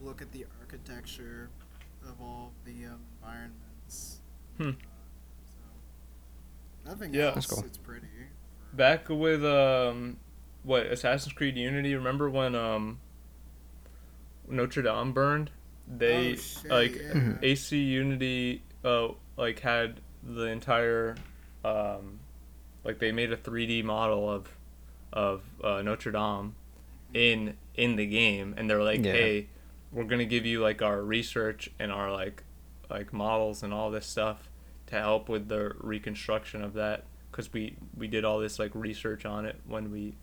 [0.00, 1.48] look at the architecture
[2.08, 2.72] of all the
[3.22, 4.20] environments.
[4.58, 4.70] Hmm.
[4.70, 4.72] Uh,
[5.44, 7.26] so nothing Yeah.
[7.26, 7.34] else.
[7.34, 7.64] That's cool.
[7.64, 8.06] It's pretty.
[8.72, 10.16] back with um,
[10.64, 11.94] what Assassin's Creed Unity.
[11.94, 12.98] Remember when um,
[14.48, 15.50] Notre Dame burned?
[15.88, 17.12] They oh, shit, like yeah.
[17.12, 17.38] Mhm.
[17.42, 21.16] AC Unity uh like had the entire
[21.64, 22.18] um
[22.84, 24.48] like they made a 3D model of
[25.12, 26.54] of uh, Notre Dame
[27.14, 29.12] in in the game and they're like Yeah.
[29.12, 29.46] hey
[29.92, 32.42] we're gonna give you like our research and our like
[32.90, 34.48] like models and all this stuff
[34.88, 39.24] to help with the reconstruction of that because we we did all this like research
[39.24, 40.14] on it when we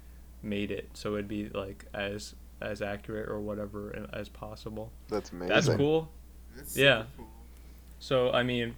[0.42, 5.54] made it so it'd be like as as accurate or whatever as possible That's amazing.
[5.54, 6.10] that's cool
[6.56, 7.04] That's Yeah.
[7.04, 7.28] super cool.
[8.00, 8.76] so i mean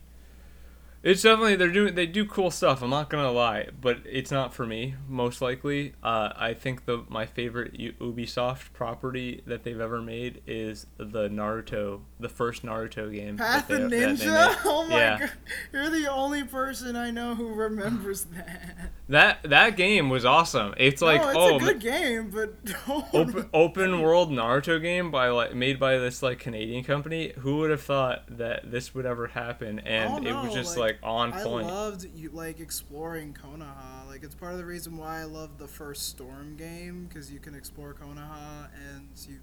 [1.05, 4.53] it's definitely they're doing they do cool stuff i'm not gonna lie but it's not
[4.53, 9.79] for me most likely uh, i think the my favorite U- ubisoft property that they've
[9.79, 14.57] ever made is the naruto the first naruto game Path of they- that they Ninja?
[14.65, 15.19] Oh my Yeah.
[15.19, 15.31] god.
[15.71, 18.89] You're the only person I know who remembers that.
[19.09, 22.55] that that game was awesome it's like no, it's oh a good game, but
[23.13, 27.33] open open world Naruto game by like made by this like Canadian company.
[27.39, 29.79] Who would have thought that this would ever happen?
[29.79, 31.67] And Oh, it was just like, like, on I point.
[31.67, 34.07] loved you like exploring Konoha.
[34.07, 37.39] Like it's part of the reason why I love the first Storm game because you
[37.39, 39.37] can explore Konoha and you,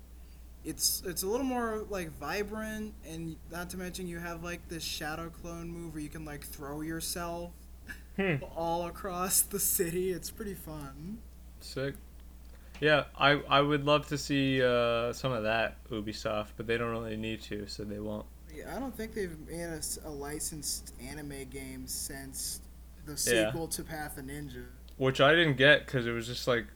[0.64, 4.84] it's it's a little more like vibrant and not to mention you have like this
[4.84, 7.52] shadow clone move where you can like throw yourself
[8.16, 8.36] Hmm.
[8.56, 10.10] all across the city.
[10.12, 11.18] It's pretty fun.
[11.60, 11.94] Sick.
[12.80, 16.90] Yeah, I I would love to see uh, some of that Ubisoft, but they don't
[16.90, 18.26] really need to, so they won't.
[18.54, 22.60] Yeah, I don't think they've made a licensed anime game since
[23.06, 23.46] the Yeah.
[23.50, 24.64] sequel to Path of Ninja.
[24.96, 26.66] Which I didn't get because it was just like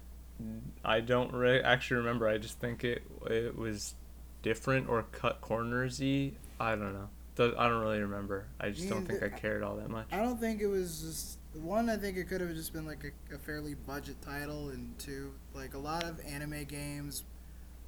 [0.85, 2.29] I don't re- actually remember.
[2.29, 3.95] I just think it it was
[4.43, 6.35] different or cut cornersy.
[6.61, 7.09] I don't know.
[7.39, 8.47] I don't really remember.
[8.59, 10.07] I just don't think I cared all that much.
[10.11, 11.91] I don't think it was just one.
[11.91, 15.33] I think it could have just been like a, a fairly budget title, and two,
[15.55, 17.25] like a lot of anime games,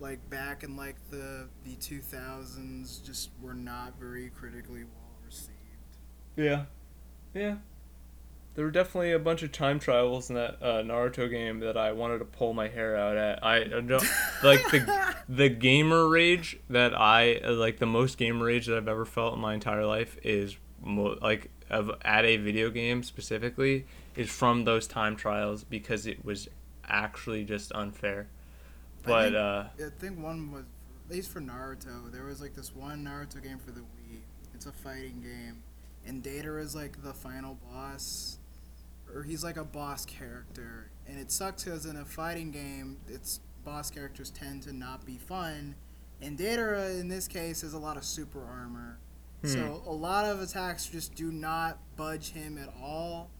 [0.01, 5.53] like back in like the the two thousands, just were not very critically well received.
[6.37, 6.65] Yeah,
[7.35, 7.57] yeah.
[8.55, 11.93] There were definitely a bunch of time trials in that uh, Naruto game that I
[11.93, 13.45] wanted to pull my hair out at.
[13.45, 14.03] I, I don't
[14.43, 19.05] like the the gamer rage that I like the most gamer rage that I've ever
[19.05, 23.87] felt in my entire life is mo- like of at a video game specifically
[24.17, 26.49] is from those time trials because it was
[26.85, 28.29] actually just unfair.
[29.11, 30.65] I But think- uh, I think one was
[31.07, 32.11] at least for Naruto.
[32.13, 34.21] There was like this one Naruto game for the Wii.
[34.55, 35.63] It's a fighting game,
[36.07, 38.39] and Data is like the final boss,
[39.15, 40.91] or he's like a boss character.
[41.07, 45.17] And it sucks because in a fighting game, its boss characters tend to not be
[45.17, 45.75] fun.
[46.21, 48.99] And Data in this case has a lot of super armor,
[49.45, 53.31] so a lot of attacks just do not budge him at all.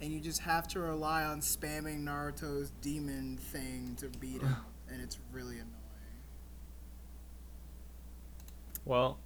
[0.00, 4.56] And you just have to rely on spamming Naruto's demon thing to beat him,
[4.92, 5.68] and it's really annoying.
[8.84, 9.18] well,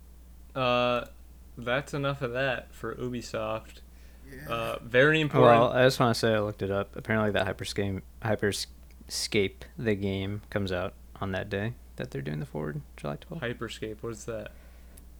[0.54, 1.06] uh,
[1.58, 3.80] that's enough of that for Ubisoft.
[4.30, 4.52] Yeah.
[4.52, 5.60] Uh, very important.
[5.60, 6.96] Well, I just want to say I looked it up.
[6.96, 12.46] Apparently, that Hyperscape, Hyperscape, the game, comes out on that day that they're doing the
[12.46, 13.40] forward, July 12th.
[13.40, 13.96] Hyperscape.
[14.00, 14.50] What's that?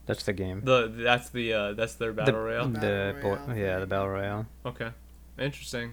[0.07, 0.63] That's the game.
[0.65, 2.69] The that's the uh, that's their battle the, royale.
[2.69, 4.47] The Battle bo- Royale yeah, the battle royale.
[4.65, 4.91] Okay,
[5.39, 5.93] interesting.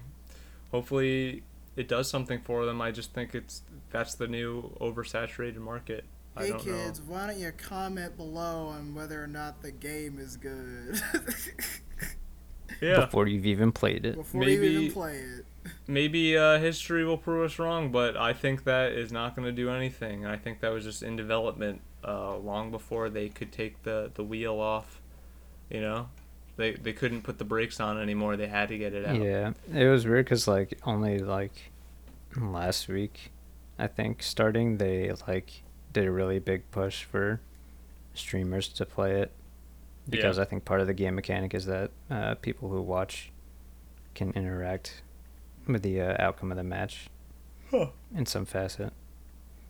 [0.72, 1.44] Hopefully,
[1.76, 2.82] it does something for them.
[2.82, 3.62] I just think it's
[3.92, 6.06] that's the new oversaturated market.
[6.36, 10.18] I hey don't kids, why don't you comment below on whether or not the game
[10.20, 11.00] is good.
[12.82, 14.16] Yeah, Before you've even played it.
[14.16, 15.46] before you Maybe- even play it?
[15.88, 19.52] maybe uh, history will prove us wrong, but I think that is not going to
[19.54, 20.26] do anything.
[20.26, 24.24] I think that was just in development uh, long before they could take the the
[24.24, 25.02] wheel off.
[25.70, 26.10] You know,
[26.58, 28.38] they they couldn't put the brakes on anymore.
[28.38, 29.16] They had to get it out.
[29.22, 31.72] Yeah, it was weird because like only like
[32.40, 33.32] last week,
[33.80, 37.40] I think starting they like did a really big push for
[38.14, 39.32] streamers to play it
[40.10, 43.32] because I think part of the game mechanic is that uh, people who watch
[44.16, 45.02] can interact
[45.68, 47.08] with the uh, outcome of the match
[47.72, 47.88] Huh.
[48.16, 48.94] in some facet.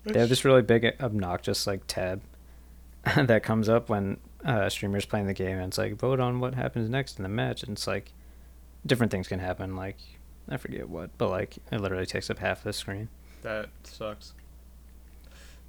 [0.04, 2.22] They have this really big obnoxious like tab
[3.16, 6.54] that comes up when uh, streamers playing the game and it's like vote on what
[6.56, 8.12] happens next in the match and it's like
[8.86, 9.98] different things can happen like
[10.50, 13.08] I forget what but like it literally takes up half the screen.
[13.44, 14.34] That sucks.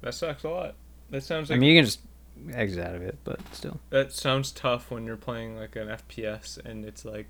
[0.01, 0.75] That sucks a lot.
[1.09, 1.57] That sounds like...
[1.57, 1.99] I mean you can just
[2.53, 3.79] exit out of it but still.
[3.91, 7.29] that sounds tough when you're playing like an FPS and it's like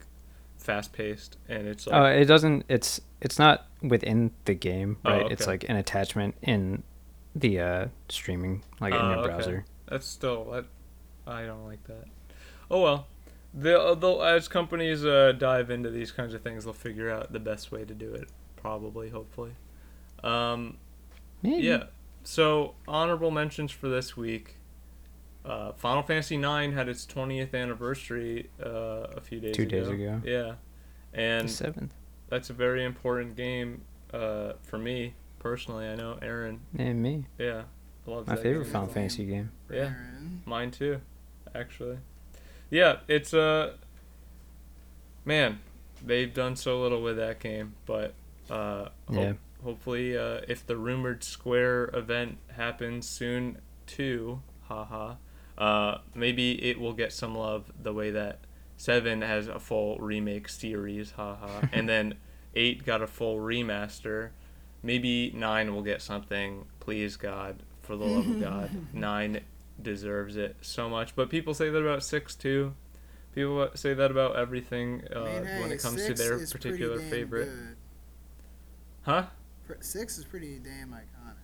[0.57, 5.11] fast paced and it's like Oh, it doesn't it's it's not within the game, Oh,
[5.11, 5.31] right?
[5.31, 6.81] It's like an attachment in
[7.35, 9.27] the uh streaming like in Oh, your okay.
[9.27, 9.65] browser.
[9.87, 10.65] that's still that
[11.28, 12.05] I don't like that.
[12.69, 13.07] Oh well.
[13.57, 17.39] They'll, they'll as companies uh, dive into these kinds of things, they'll figure out the
[17.39, 18.28] best way to do it.
[18.57, 19.51] Probably, hopefully.
[20.23, 20.78] Um,
[21.41, 21.63] Maybe.
[21.63, 21.84] Yeah.
[22.23, 24.55] So honorable mentions for this week.
[25.45, 29.69] Uh, Final Fantasy IX had its 20th anniversary uh, a few days Two ago.
[29.69, 30.21] days ago.
[30.26, 30.55] Yeah,
[31.13, 31.93] The and seventh.
[32.30, 35.88] that's a very important game uh, for me personally.
[35.88, 36.59] I know Aren.
[36.78, 37.26] And me.
[37.38, 37.63] Yeah.
[38.07, 38.73] Love My that favorite game.
[38.73, 39.51] Final Fantasy game.
[39.71, 40.41] Yeah, Aren.
[40.45, 40.99] mine too,
[41.56, 41.97] actually.
[42.70, 43.74] Yeah, it's a uh,
[45.24, 45.60] man.
[46.06, 48.14] They've done so little with that game, but
[48.49, 49.28] uh, Yeah.
[49.30, 55.16] hope- hopefully, uh, if the rumored Square event happens soon too, haha,
[55.58, 58.39] uh, maybe it will get some love the way that
[58.78, 62.16] Seven has a full remake series, haha, and then
[62.58, 64.30] Eight got a full remaster.
[64.84, 66.66] Maybe Nine will get something.
[66.80, 69.41] Please God, for the love of God, Nine
[69.82, 71.15] deserves it so much.
[71.15, 72.73] But people say that about Six too.
[73.34, 77.49] People say that about everything uh, I mean, when it comes to their particular favorite.
[77.49, 77.76] good.
[79.01, 79.26] Huh?
[79.82, 81.36] Six is pretty damn iconic.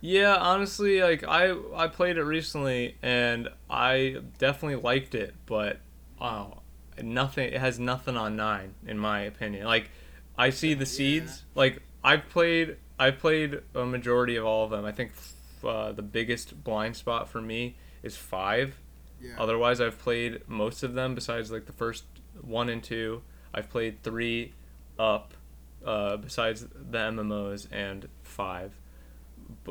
[0.00, 5.80] Yeah, honestly, like I I played it recently and I definitely liked it, but
[6.20, 6.60] wow,
[7.02, 7.52] nothing.
[7.52, 9.64] It has nothing on nine in my opinion.
[9.64, 9.90] Like
[10.36, 11.44] I see the seeds.
[11.54, 14.84] Like I've played I've played a majority of all of them.
[14.84, 15.12] I think
[15.64, 18.76] uh, the biggest blind spot for me is five.
[19.20, 19.32] Yeah.
[19.38, 22.04] Otherwise, I've played most of them besides like the first
[22.40, 23.22] one and two.
[23.54, 24.52] I've played three
[24.98, 25.34] up,
[25.84, 28.72] uh, besides the MMOs and five,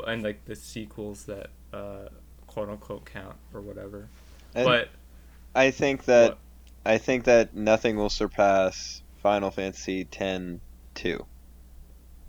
[0.08, 2.08] and like the sequels that uh,
[2.48, 4.10] quote unquote count or whatever.
[4.56, 4.89] And but
[5.56, 6.38] I think that What?
[6.86, 10.60] I think that nothing will surpass Final Fantasy X
[10.96, 11.26] two.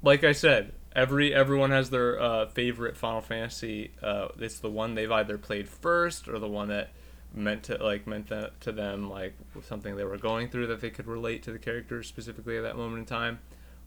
[0.03, 3.93] like I said, every everyone has their uh, favorite Final Fantasy.
[4.03, 6.91] Uh, it's the one they've either played first or the one that
[7.35, 9.35] meant to like meant that to them like
[9.65, 12.77] something they were going through that they could relate to the characters specifically at that
[12.77, 13.41] moment in time.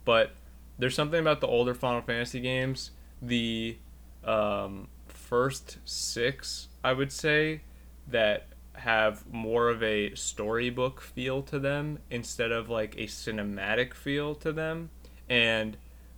[0.03, 0.31] But
[0.77, 2.91] there's something about the older Final Fantasy games,
[3.21, 3.77] the
[4.23, 7.61] um, first six, I would say,
[8.07, 14.35] that have more of a storybook feel to them instead of like a cinematic feel
[14.35, 14.91] to them.
[15.29, 15.77] And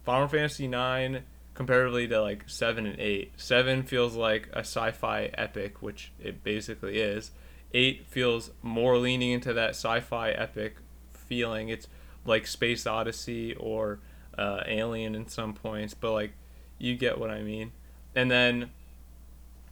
[0.10, 1.22] Final Fantasy nine
[1.54, 6.98] comparatively to like seven and eight, seven feels like a sci-fi epic, which it basically
[6.98, 7.30] is.
[7.76, 10.78] Eight feels more leaning into that sci-fi epic
[11.14, 11.70] feeling.
[11.70, 11.88] It's
[12.26, 14.00] like Space Odyssey or
[14.36, 16.32] uh, Alien in some points, but like
[16.80, 17.72] you get what I mean.
[18.16, 18.72] And then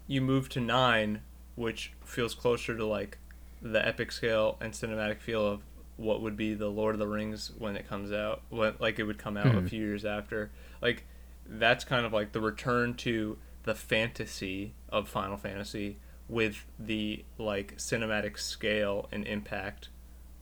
[0.06, 1.22] you move to nine,
[1.56, 3.18] which feels closer to like
[3.60, 5.62] the epic scale and cinematic feel of
[5.98, 9.04] what would be the Lord of the Rings when it comes out, when like it
[9.04, 9.70] would come out a Mhm.
[9.70, 10.52] few years after.
[10.82, 11.06] Like
[11.46, 15.98] that's kind of like the return to the fantasy of Final Fantasy
[16.30, 19.90] with the like cinematic scale and impact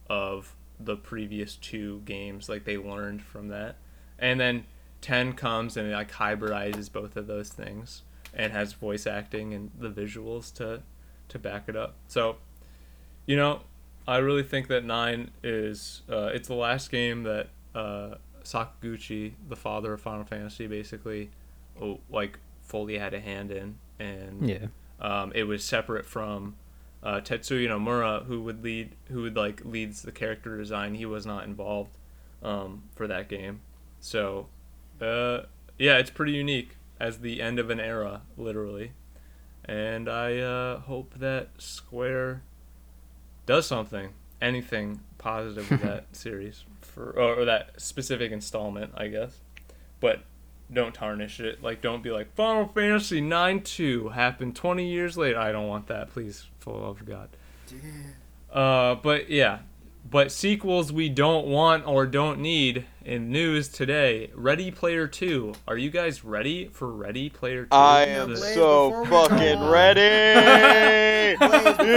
[0.10, 3.78] of the previous two games like they learned from that
[4.20, 4.66] and then
[5.02, 8.02] 10 comes and it like hybridizes both of those things
[8.34, 10.82] and has voice acting and the visuals to
[11.30, 12.36] to back it up so
[13.26, 13.62] you know
[14.08, 19.56] i really think that 9 is uh, it's the last game that uh, sakaguchi the
[19.56, 21.30] father of final fantasy basically
[21.82, 24.68] oh, like fully had a hand in and Yeah.
[25.00, 26.56] um, it was separate from
[27.04, 30.96] uh, Tetsuya Nomura, who would lead, who would like leads the character design.
[30.96, 31.92] He was not involved
[32.42, 33.62] um, for that game,
[34.00, 34.48] so
[35.00, 35.42] uh,
[35.78, 38.94] yeah, it's pretty unique as the end of an era, literally.
[39.64, 42.42] And I uh, hope that Square
[43.46, 44.10] does something,
[44.42, 49.40] anything positive with that series for or, or that specific installment, I guess.
[50.00, 50.22] But
[50.72, 51.62] don't tarnish it.
[51.62, 55.40] Like, don't be like Final Fantasy Nine Two happened twenty years later.
[55.40, 57.30] I don't want that, please, for the love of God.
[57.72, 58.60] Yeah.
[58.60, 59.60] Uh, but yeah,
[60.10, 64.30] but sequels we don't want or don't need in news today.
[64.36, 65.54] Ready Player Two.
[65.68, 67.70] Are you guys ready for Ready Player Two?
[67.72, 71.36] I am The- Blaze, so before we go fucking on- ready.
[71.38, 71.94] Blaze, before we go on, I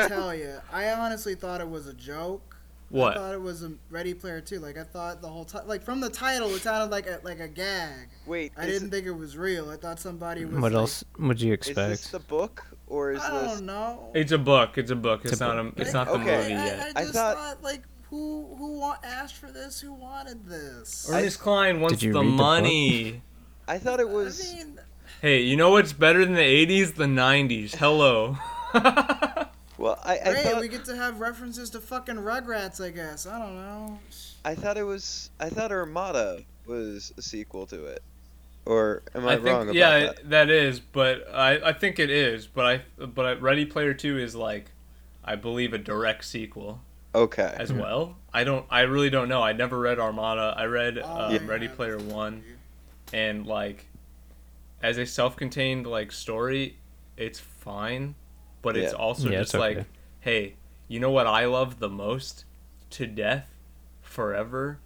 [0.00, 2.56] have to tell you, I honestly thought it was a joke.
[2.90, 3.16] What?
[3.16, 4.60] I thought it was a Ready Player Two.
[4.60, 7.38] Like I thought the whole time, like from the title, it sounded like a like
[7.38, 8.08] a gag.
[8.26, 9.68] Wait, I didn't think it was real.
[9.70, 10.54] I thought somebody was.
[10.54, 11.78] What like, else would you expect?
[11.78, 12.28] is this expect?
[12.28, 13.52] the book or is I this?
[13.54, 14.10] don't know.
[14.14, 14.78] It's a book.
[14.78, 15.20] It's a book.
[15.24, 15.74] It's, It's a not book.
[15.78, 15.80] a.
[15.82, 16.36] It's not the Okay.
[16.38, 16.92] movie I, yet.
[16.96, 19.80] I I just thought- thought, like who who wa- asked for this?
[19.80, 21.08] Who wanted this?
[21.10, 22.36] Ernest Cline wants Did you the read the book?
[22.38, 23.22] money.
[23.68, 24.40] I thought it was.
[24.40, 24.80] I mean,
[25.20, 26.94] hey, you know what's better than the '80s?
[26.94, 27.74] The '90s.
[27.76, 28.36] Hello.
[29.78, 30.42] Well, I, I great.
[30.44, 32.84] thought we get to have references to fucking Rugrats.
[32.84, 34.00] I guess I don't know.
[34.44, 35.30] I thought it was.
[35.38, 38.02] I thought Armada was a sequel to it.
[38.68, 40.28] Or am I, I wrong think about yeah, that?
[40.28, 44.18] that is, but I, I think it is, but I but I, Ready Player Two
[44.18, 44.72] is like,
[45.24, 46.82] I believe a direct sequel
[47.14, 47.54] Okay.
[47.58, 48.18] as well.
[48.30, 49.42] I don't, I really don't know.
[49.42, 50.54] I never read Armada.
[50.54, 51.38] I read Oh, uh, yeah.
[51.46, 52.42] Ready Player One,
[53.10, 53.86] and like,
[54.82, 56.76] as a self-contained like story,
[57.16, 58.16] it's fine,
[58.60, 58.98] but it's Yeah.
[58.98, 59.76] also Yeah, just it's okay.
[59.76, 59.86] like,
[60.20, 60.56] hey,
[60.88, 62.44] you know what I love the most,
[62.90, 63.48] to death,
[64.02, 64.78] forever,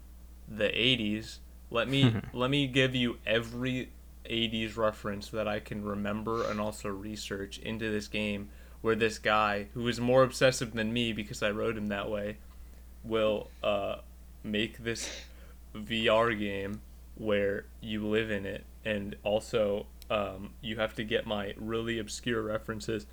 [0.47, 1.39] the '80s.
[1.73, 3.91] Let me let me give you every
[4.29, 8.51] 80s reference that I can remember and also research into this game
[8.81, 12.37] where this guy who is more obsessive than me because I wrote him that way
[13.05, 13.97] will uh,
[14.45, 15.09] make this
[15.75, 16.81] VR game
[17.16, 18.64] where you live in it.
[18.85, 23.07] And also um, you have to get my really obscure references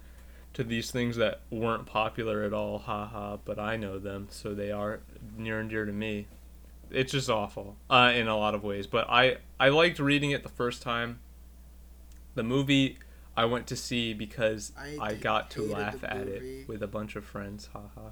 [0.53, 2.79] to these things that weren't popular at all.
[2.79, 5.01] Haha but I know them so they are
[5.37, 6.27] near and dear to me
[6.91, 8.87] it's just awful uh, in a lot of ways.
[8.87, 11.19] But I I liked reading it the first time.
[12.35, 12.97] The movie
[13.35, 16.61] I went to see because I I, got to laugh at movie.
[16.61, 17.69] it with a bunch of friends.
[17.73, 18.09] Haha.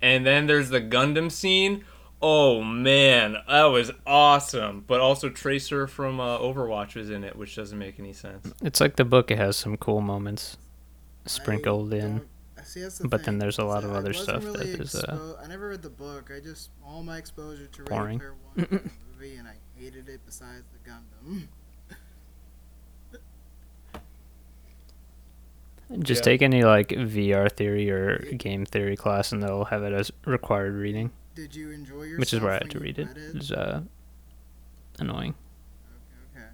[0.00, 1.84] And then there's the Gundam scene.
[2.20, 4.84] Oh man, that was awesome.
[4.86, 8.52] But also Tracer from uh, Overwatch was in it, which doesn't make any sense.
[8.62, 9.30] It's like the book.
[9.30, 10.56] It has some cool moments
[11.26, 12.22] I sprinkled in.
[12.62, 14.72] Don't- See, that's the but then there's a lot So of other wasn't stuff really
[14.72, 16.30] that is, uh, I never read the book.
[16.34, 18.18] I just all my exposure to Ready Boring.
[18.18, 20.20] Player One was the movie, and I hated it.
[20.24, 21.48] Besides the Gundam.
[26.00, 26.24] Just Yeah.
[26.32, 30.72] take any like VR theory or game theory class, and they'll have it as required
[30.74, 32.20] reading, Did you enjoy yourself?
[32.20, 33.08] which is where I had to read it.
[33.08, 33.82] read It's uh,
[34.98, 35.34] annoying.
[36.34, 36.46] Okay.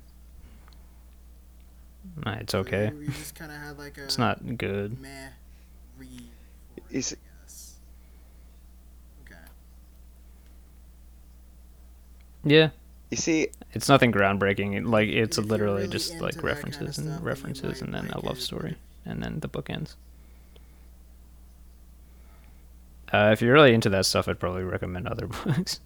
[2.24, 2.90] Nah, It's So okay.
[2.92, 4.04] You, you just kind of had like a.
[4.04, 5.00] It's not good.
[5.00, 5.28] Meh.
[6.90, 6.96] Read.
[6.96, 7.80] For it, Is- I guess.
[9.22, 9.52] Okay.
[12.42, 12.70] Yeah,
[13.10, 14.86] You see, it's nothing groundbreaking.
[14.86, 18.08] Like it's literally really just like that kinda references stuff, and references, might and then
[18.08, 19.96] like a it, love story, and then the book ends.
[23.12, 25.80] Uh, if you're really into that stuff, I'd probably recommend other books.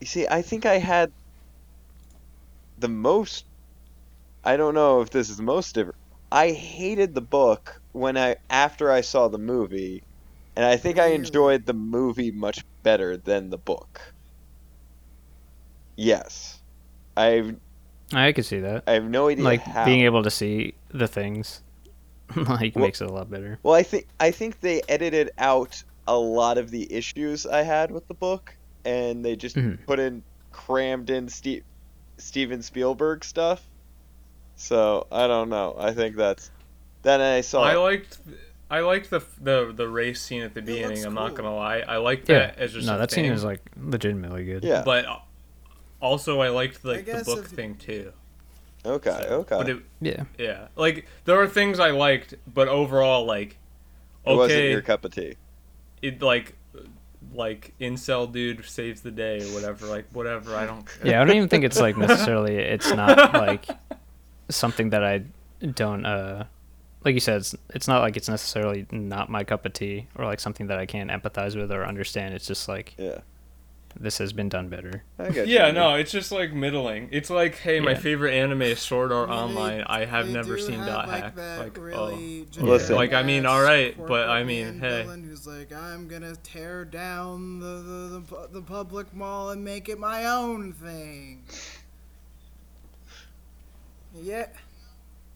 [0.00, 1.12] you see, I think I had
[2.78, 3.44] the most.
[4.44, 5.98] I don't know if this is the most different.
[6.32, 10.02] I hated the book when I after I saw the movie,
[10.54, 14.00] and I think I enjoyed the movie much better than the book.
[15.96, 16.60] Yes,
[17.16, 17.56] I've.
[18.12, 18.84] I could see that.
[18.86, 19.84] I have no idea Like how.
[19.84, 21.62] being able to see the things,
[22.36, 23.58] like Well- makes it a lot better.
[23.62, 27.90] Well, I think I think they edited out a lot of the issues I had
[27.90, 29.84] with the book, and they just Mhm.
[29.86, 30.22] put in
[30.52, 31.64] crammed in Steve,
[32.18, 33.66] Steven Spielberg stuff.
[34.56, 35.74] So I don't know.
[35.78, 36.50] I think that's.
[37.06, 37.62] Then I saw.
[37.62, 38.18] I liked
[38.68, 41.04] I liked the the the race scene at the beginning.
[41.06, 41.84] I'm not gonna lie.
[41.86, 43.24] I liked Yeah, that as just no, a that thing.
[43.26, 44.64] scene is like legitimately good.
[44.64, 44.82] yeah.
[44.84, 45.06] But
[46.02, 48.12] also, I liked like the book if- thing too.
[48.84, 49.10] Okay.
[49.22, 49.56] So- okay.
[49.56, 50.24] But it, yeah.
[50.36, 53.56] yeah, like there are things I liked, but overall, like
[54.26, 55.36] It wasn't okay, your cup of tea.
[56.02, 56.54] it like
[57.34, 59.86] like incel dude saves the day or whatever.
[59.86, 60.56] Like whatever.
[60.56, 60.84] I don't.
[60.84, 61.06] care.
[61.12, 62.56] Yeah, I don't even think it's like necessarily.
[62.56, 63.64] It's not like
[64.48, 65.22] something that I
[65.64, 66.04] don't.
[66.04, 66.44] uh
[67.06, 70.24] Like you said, it's it's not like it's necessarily not my cup of tea or
[70.26, 72.34] like something that I can't empathize with or understand.
[72.34, 73.20] It's just like Yeah.
[73.98, 75.04] this has been done better.
[75.18, 75.72] I Yeah, you.
[75.72, 77.08] no, it's just like middling.
[77.12, 79.84] It's like, hey, my favorite anime is Sword Art I they- Online.
[79.86, 81.34] I have never seen have, Dot like, Hack.
[81.36, 81.80] that Like, oh.
[81.80, 82.64] really oh.
[82.64, 82.96] Listen.
[82.96, 85.02] Like, I mean, alright, but I mean, hey.
[85.02, 89.88] villain Who's like, I'm gonna tear down the, the, the, the public mall and make
[89.88, 91.44] it my own thing.
[94.18, 94.46] Yeah.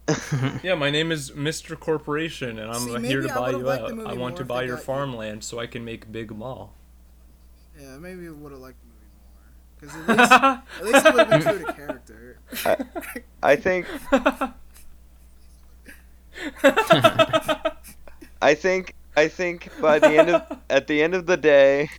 [0.63, 1.79] Yeah, my name is Mr.
[1.79, 3.91] Corporation, and I'm See, here to buy you out.
[4.07, 6.73] I want to buy your got- farmland so I can make big mall.
[7.79, 9.41] Yeah, maybe would have liked the movie more.
[9.79, 10.31] Because at least,
[10.79, 12.39] at least it would have been true to character.
[13.43, 13.87] I think.
[18.41, 18.95] I think.
[19.15, 21.89] I think by the end of at the end of the day.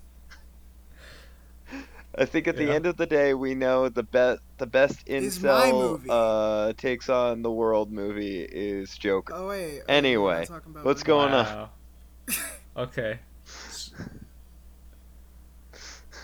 [2.16, 2.74] I think at the Yeah.
[2.74, 7.09] end of the day, we know the best the best Is my incel uh, takes
[7.09, 9.32] on the world movie is Joker.
[9.34, 9.80] Oh wait.
[9.82, 11.68] okay, Anyway, talking about what's my going on?
[12.76, 13.18] Okay.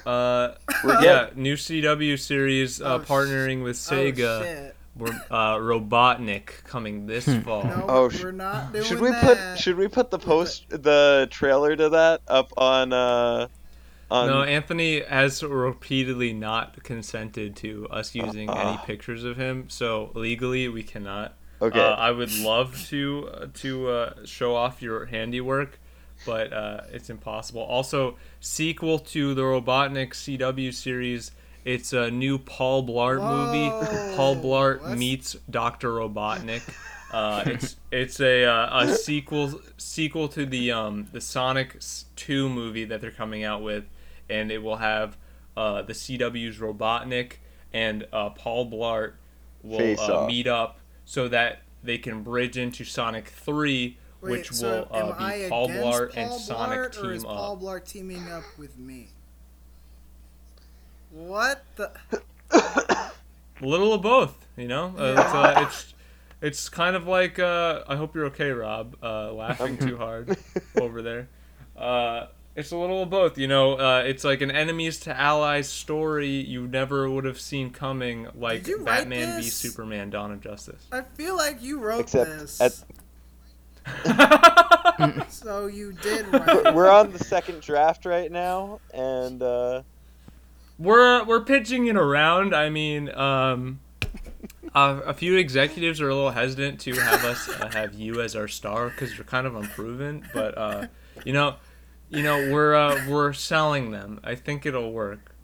[0.07, 0.55] Uh,
[0.85, 4.43] We're yeah, new CW series uh, Oh, partnering with Oh, Sega.
[4.43, 4.77] shit.
[4.97, 7.65] We're, uh, Robotnik coming this fall.
[7.65, 9.23] No, Oh, sh- we're not doing Should we that.
[9.55, 13.49] put should we put the post the trailer to that up on uh
[14.11, 18.77] on No, Anthony has repeatedly not consented to us using any Uh.
[18.79, 21.35] pictures of him, so legally we cannot.
[21.61, 21.81] Okay.
[21.81, 25.79] Uh, I would love to uh, to uh, show off your handiwork,
[26.25, 27.63] but uh, it's impossible.
[27.63, 31.33] Also, sequel to the Robotnik CW series.
[31.65, 33.69] It's a new Paul Blart movie.
[34.17, 36.63] Paul Whoa, Blart that's- meets Doctor Robotnik.
[37.13, 41.77] Uh, it's it's a uh, a sequel sequel to the um the Sonic
[42.15, 43.85] Two movie that they're coming out with,
[44.29, 45.17] and it will have
[45.57, 47.35] uh, the CW's Robotnik
[47.73, 49.15] and uh, Paul Blart
[49.63, 54.89] will uh, meet up so that they can bridge into Sonic Three, Wait, which so
[54.91, 57.31] will am uh, I be Paul against Blart and Paul Sonic Blart, or is team
[57.31, 57.57] Paul.
[57.57, 59.09] Blart teaming up with me?
[61.11, 61.91] What the?
[62.53, 63.13] a
[63.61, 64.47] little of both.
[64.57, 65.95] You know, uh, it's, uh, it's
[66.41, 68.97] it's kind of like uh, I hope you're okay, Rob.
[69.03, 70.37] Uh, laughing too hard
[70.81, 71.29] over there.
[72.59, 73.39] It's a little of both.
[73.39, 77.71] You know, uh, it's like an enemies to allies story you never would have seen
[77.71, 79.49] coming, like Did you write Batman v?
[79.49, 80.85] Superman: Dawn of Justice.
[80.91, 82.61] I feel like you wrote Except this.
[82.61, 82.83] at-
[85.31, 86.75] So you did write.
[86.75, 89.83] We're on the second draft right now, and uh,
[90.81, 92.57] we're we're pitching it around.
[92.57, 93.79] I mean, um,
[94.75, 98.35] a, a few executives are a little hesitant to have us uh, have you as
[98.35, 100.29] our star because you're kind of unproven.
[100.35, 100.87] But uh,
[101.25, 101.55] you know,
[102.11, 104.21] you know, we're uh, we're selling them.
[104.25, 105.35] I think it'll work.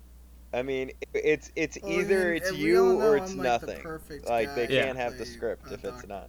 [0.52, 3.66] I mean, it's it's Well, I either mean, it's you or it's I'm, like, the
[3.66, 3.82] nothing.
[3.82, 4.84] perfect Like they Yeah.
[4.86, 6.28] can't have the script if it's not.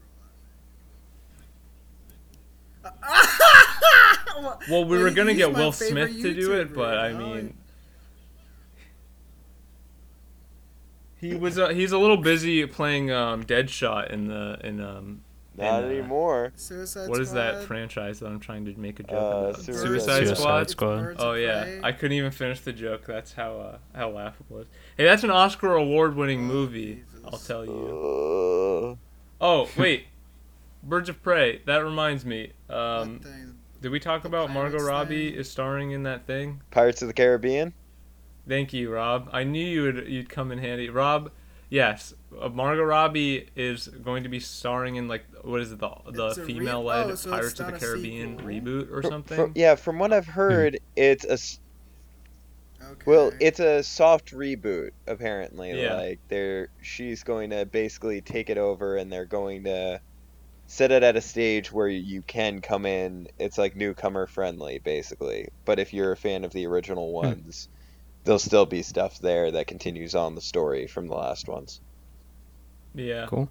[4.67, 7.53] Well, we were gonna get Will Smith to do it, but I mean,
[11.19, 15.24] he was uh, he's a little busy playing um, Deadshot in the in um.
[15.57, 16.51] Not in, uh, anymore.
[16.55, 19.15] Suicide What is that franchise that I'm trying to make a joke Uh,
[19.49, 19.61] about?
[19.61, 20.69] Suicide Suicide, Suicide Squad.
[20.69, 21.15] Squad.
[21.19, 23.05] Oh yeah, I couldn't even finish the joke.
[23.05, 24.67] That's how uh, how laughable it is.
[24.97, 27.03] Hey, that's an Oscar award-winning Oh, movie.
[27.05, 27.19] Jesus.
[27.25, 27.71] I'll tell you.
[27.71, 28.95] Uh,
[29.41, 30.05] Oh wait,
[30.83, 31.61] Birds of Prey.
[31.65, 32.53] That reminds me.
[32.69, 33.19] Um,
[33.81, 35.39] did we talk The about Margot Robbie thing?
[35.39, 36.61] is starring in that thing?
[36.71, 37.73] Pirates of the Caribbean.
[38.47, 39.29] Thank you, Rob.
[39.33, 40.89] I knew you would you'd come in handy.
[40.89, 41.31] Rob,
[41.69, 45.79] yes, uh, Uh, Margot Robbie is going to be starring in like what is it
[45.79, 48.51] the the It's a re- female-led oh, so Pirates of the Caribbean sequel.
[48.51, 49.37] reboot or Fr- something.
[49.37, 50.79] From, yeah, from what I've heard, hmm.
[50.95, 51.37] it's a
[52.91, 53.03] Okay.
[53.07, 54.91] well, it's a soft reboot.
[55.07, 55.95] Apparently, Yeah.
[55.95, 60.01] like they're she's going to basically take it over, and they're going to
[60.67, 63.27] set it at a stage where you can come in.
[63.39, 65.49] It's like newcomer friendly, basically.
[65.63, 67.27] But if you're a fan of the original hmm.
[67.27, 67.69] ones,
[68.23, 71.81] there'll still be stuff there that continues on the story from the last ones.
[72.95, 73.25] Yeah.
[73.27, 73.49] Cool.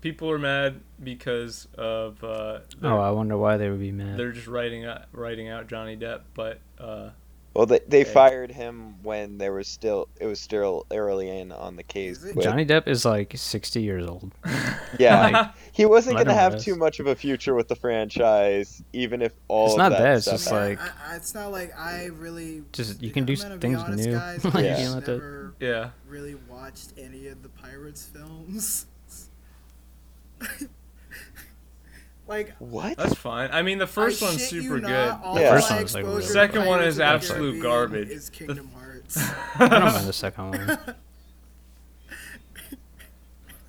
[0.00, 4.18] People are mad because of uh, Oh, I wonder why they would be mad.
[4.18, 7.10] they're just writing out writing out Johnny Depp, but uh,
[7.56, 8.12] Well, they they Okay.
[8.12, 12.22] fired him when there was still it was still early in on the case.
[12.22, 14.32] With- Johnny Depp is like 60 years old.
[14.98, 16.64] Yeah, Like, he wasn't gonna have rest.
[16.64, 19.98] too much of a future with the franchise, even if all It's of not that
[20.00, 20.78] that, it's just happened.
[20.78, 22.62] like- I, I, it's not like I really.
[22.72, 24.12] Just- you can I'm do gonna things honest, new.
[24.14, 25.90] Guys, Like, I you just can't let that- never yeah.
[26.08, 28.86] really watched any of the Pirates films.
[32.28, 32.96] like what?
[32.96, 33.50] That's fine.
[33.52, 35.10] I mean, the first I one's super not, good.
[35.26, 36.22] all The my first one is, like, exposure really.
[36.32, 38.08] Second one is absolute garbage.
[38.08, 39.16] Is Kingdom Hearts.
[39.56, 40.78] I don't mind the second one.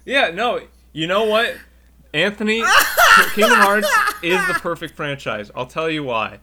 [0.06, 0.62] Yeah, no,
[0.94, 1.54] you know what,
[2.14, 2.64] Anthony,
[3.36, 3.90] Kingdom Hearts
[4.24, 5.52] is the perfect franchise.
[5.54, 6.40] I'll tell you why.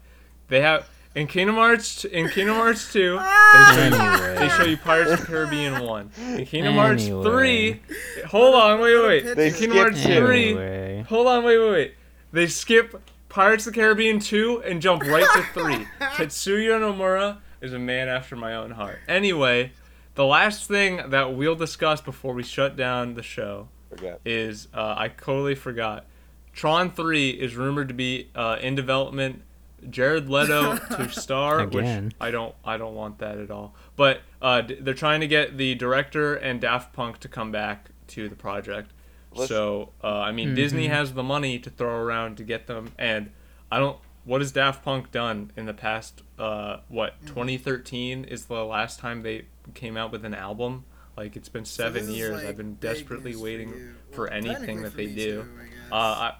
[0.48, 4.34] They have in Kingdom Hearts in Kingdom Hearts two, they show you, Anyway.
[4.38, 6.10] they show you Pirates of the Caribbean one.
[6.18, 7.80] In Kingdom Hearts three,
[8.26, 9.34] hold on, wait, wait, wait.
[9.34, 11.04] They In Kingdom Hearts skipped three, Anyway.
[11.08, 11.94] hold on, wait, wait, wait.
[12.34, 15.86] They skip Pirates of the Caribbean two and jump right to three.
[16.00, 18.98] Tetsuya Nomura is a man after my own heart.
[19.06, 19.70] Anyway,
[20.16, 24.18] the last thing that we'll discuss before we shut down the show Forgot.
[24.24, 26.06] is uh, I totally forgot.
[26.52, 29.42] Tron 3 is rumored to be uh, in development.
[29.88, 32.06] Jared Leto to star, Again.
[32.06, 33.76] which I don't I don't want that at all.
[33.94, 37.90] But uh, d- they're trying to get the director and Daft Punk to come back
[38.08, 38.90] to the project.
[39.34, 42.92] Let's- so uh, I mean, Disney has the money to throw around to get them,
[42.98, 43.30] and
[43.70, 43.98] I don't.
[44.24, 46.22] What has Daft Punk done in the past?
[46.38, 49.44] Uh, what 2013 is the last time they
[49.74, 50.84] came out with an album.
[51.16, 52.32] Like it's been seven this is, years.
[52.38, 55.42] like, I've been desperately waiting for Well, anything that for they do.
[55.42, 55.48] too,
[55.92, 55.94] I.
[55.96, 56.32] Uh,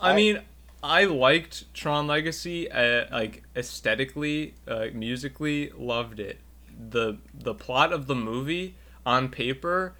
[0.00, 0.40] I, I I- mean,
[0.82, 2.70] I liked Tron Legacy.
[2.70, 6.38] Uh, like aesthetically, uh, musically, loved it.
[6.90, 8.74] the The plot of the movie
[9.06, 9.94] on paper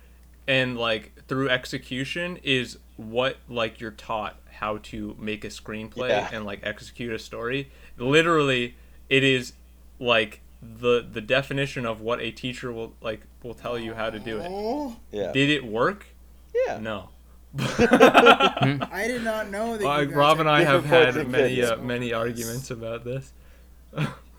[0.47, 6.29] and like through execution is what like you're taught how to make a screenplay Yeah.
[6.33, 7.71] and like execute a story.
[7.99, 8.77] Literally,
[9.09, 9.53] it is
[9.99, 14.19] like the the definition of what a teacher will like will tell you how to
[14.19, 15.17] do it.
[15.17, 15.33] Yeah.
[15.33, 16.07] Did it work?
[16.67, 16.79] Yeah.
[16.79, 17.09] No.
[17.59, 19.87] I did not know that.
[19.87, 23.33] Uh, you guys Rob and I have had many uh, many arguments about this.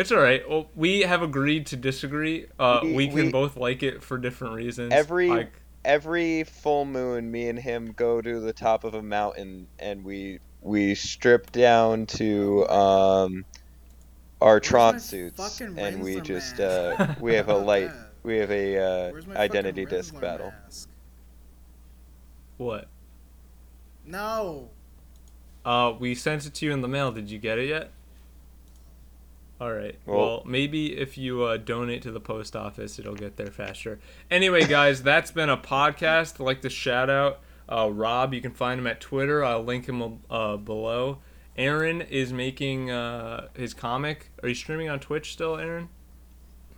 [0.00, 0.48] it's all right.
[0.48, 2.46] Well, we have agreed to disagree.
[2.58, 4.92] Uh, we, We- can we- both like it for different reasons.
[4.92, 5.52] Every- like,
[5.82, 10.40] Every full moon, me and him go to the top of a mountain and we
[10.60, 13.46] we strip down to um
[14.42, 18.12] our Where's Tron suits and we just uh we have a light that?
[18.22, 20.52] we have a uh, identity disc Rinsler battle.
[20.64, 20.88] mask?
[22.58, 22.88] what?
[24.04, 24.68] No.
[25.64, 27.10] Uh, we sent it to you in the mail.
[27.10, 27.90] Did you get it yet?
[29.60, 29.98] All right.
[30.06, 33.98] Well- Well, maybe if you uh, donate to the post office, it'll get there faster.
[34.30, 36.34] Anyway, guys, that's been a podcast.
[36.40, 38.32] I'd like to shout out uh, Rob.
[38.32, 39.44] You can find him at Twitter.
[39.44, 41.18] I'll link him uh, below.
[41.58, 44.30] Aren is making uh, his comic.
[44.42, 45.88] Are you streaming on Twitch still, Aren?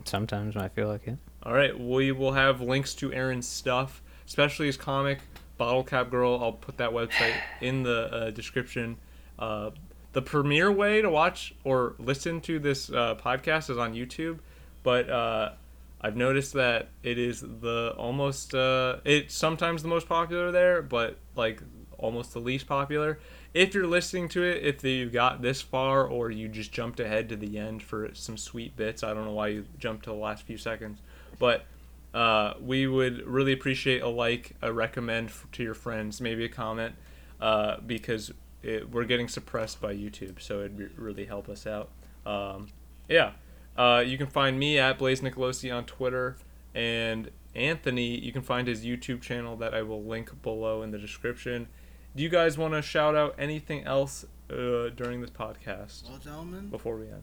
[0.04, 1.18] Sometimes when I feel like it.
[1.44, 5.20] All right, we will have links to Aren's stuff, especially his comic,
[5.56, 6.38] Bottle Cap Girl.
[6.42, 8.96] I'll put that website in the uh, description.
[9.38, 9.70] Uh,
[10.12, 14.39] the premier way to watch or listen to this uh, podcast is on YouTube,
[14.82, 15.52] but uh,
[16.01, 21.16] I've noticed that it is the almost uh, it's sometimes the most popular there, but
[21.36, 21.62] like
[21.98, 23.18] almost the least popular.
[23.55, 27.28] If you're listening to it, if you've got this far or you just jumped ahead
[27.28, 30.16] to the end for some sweet bits, I don't know why you jumped to the
[30.16, 31.01] last few seconds,
[31.39, 31.64] but
[32.12, 36.94] uh, we would really appreciate a like, a recommend to your friends, maybe a comment,
[37.40, 38.32] uh, because
[38.62, 41.90] it, we're getting suppressed by YouTube, so it'd be, really help us out.
[42.24, 42.68] Um,
[43.09, 43.32] yeah,
[43.76, 46.36] uh, you can find me at Blaze Nicolosi on Twitter,
[46.74, 50.98] and Anthony, you can find his YouTube channel that I will link below in the
[50.98, 51.68] description.
[52.14, 56.68] Do you guys want to shout out anything else uh, during this podcast Well, gentlemen,
[56.68, 57.22] before we end?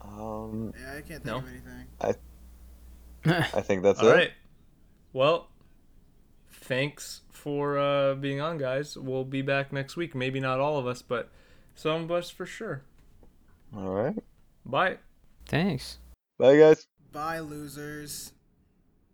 [0.00, 1.38] Um, yeah, I can't think No?
[1.38, 1.86] of anything.
[3.54, 4.12] I think that's All it.
[4.14, 4.30] right.
[5.12, 5.48] Well,
[6.50, 8.94] thanks for uh, being on, guys.
[8.94, 10.14] We'll be back next week.
[10.14, 11.30] Maybe not all of us, but
[11.74, 12.82] some of us for sure.
[13.74, 14.14] All right.
[14.66, 14.98] Bye.
[15.46, 15.96] Thanks.
[16.38, 16.86] Bye, guys.
[17.10, 18.32] Bye, losers.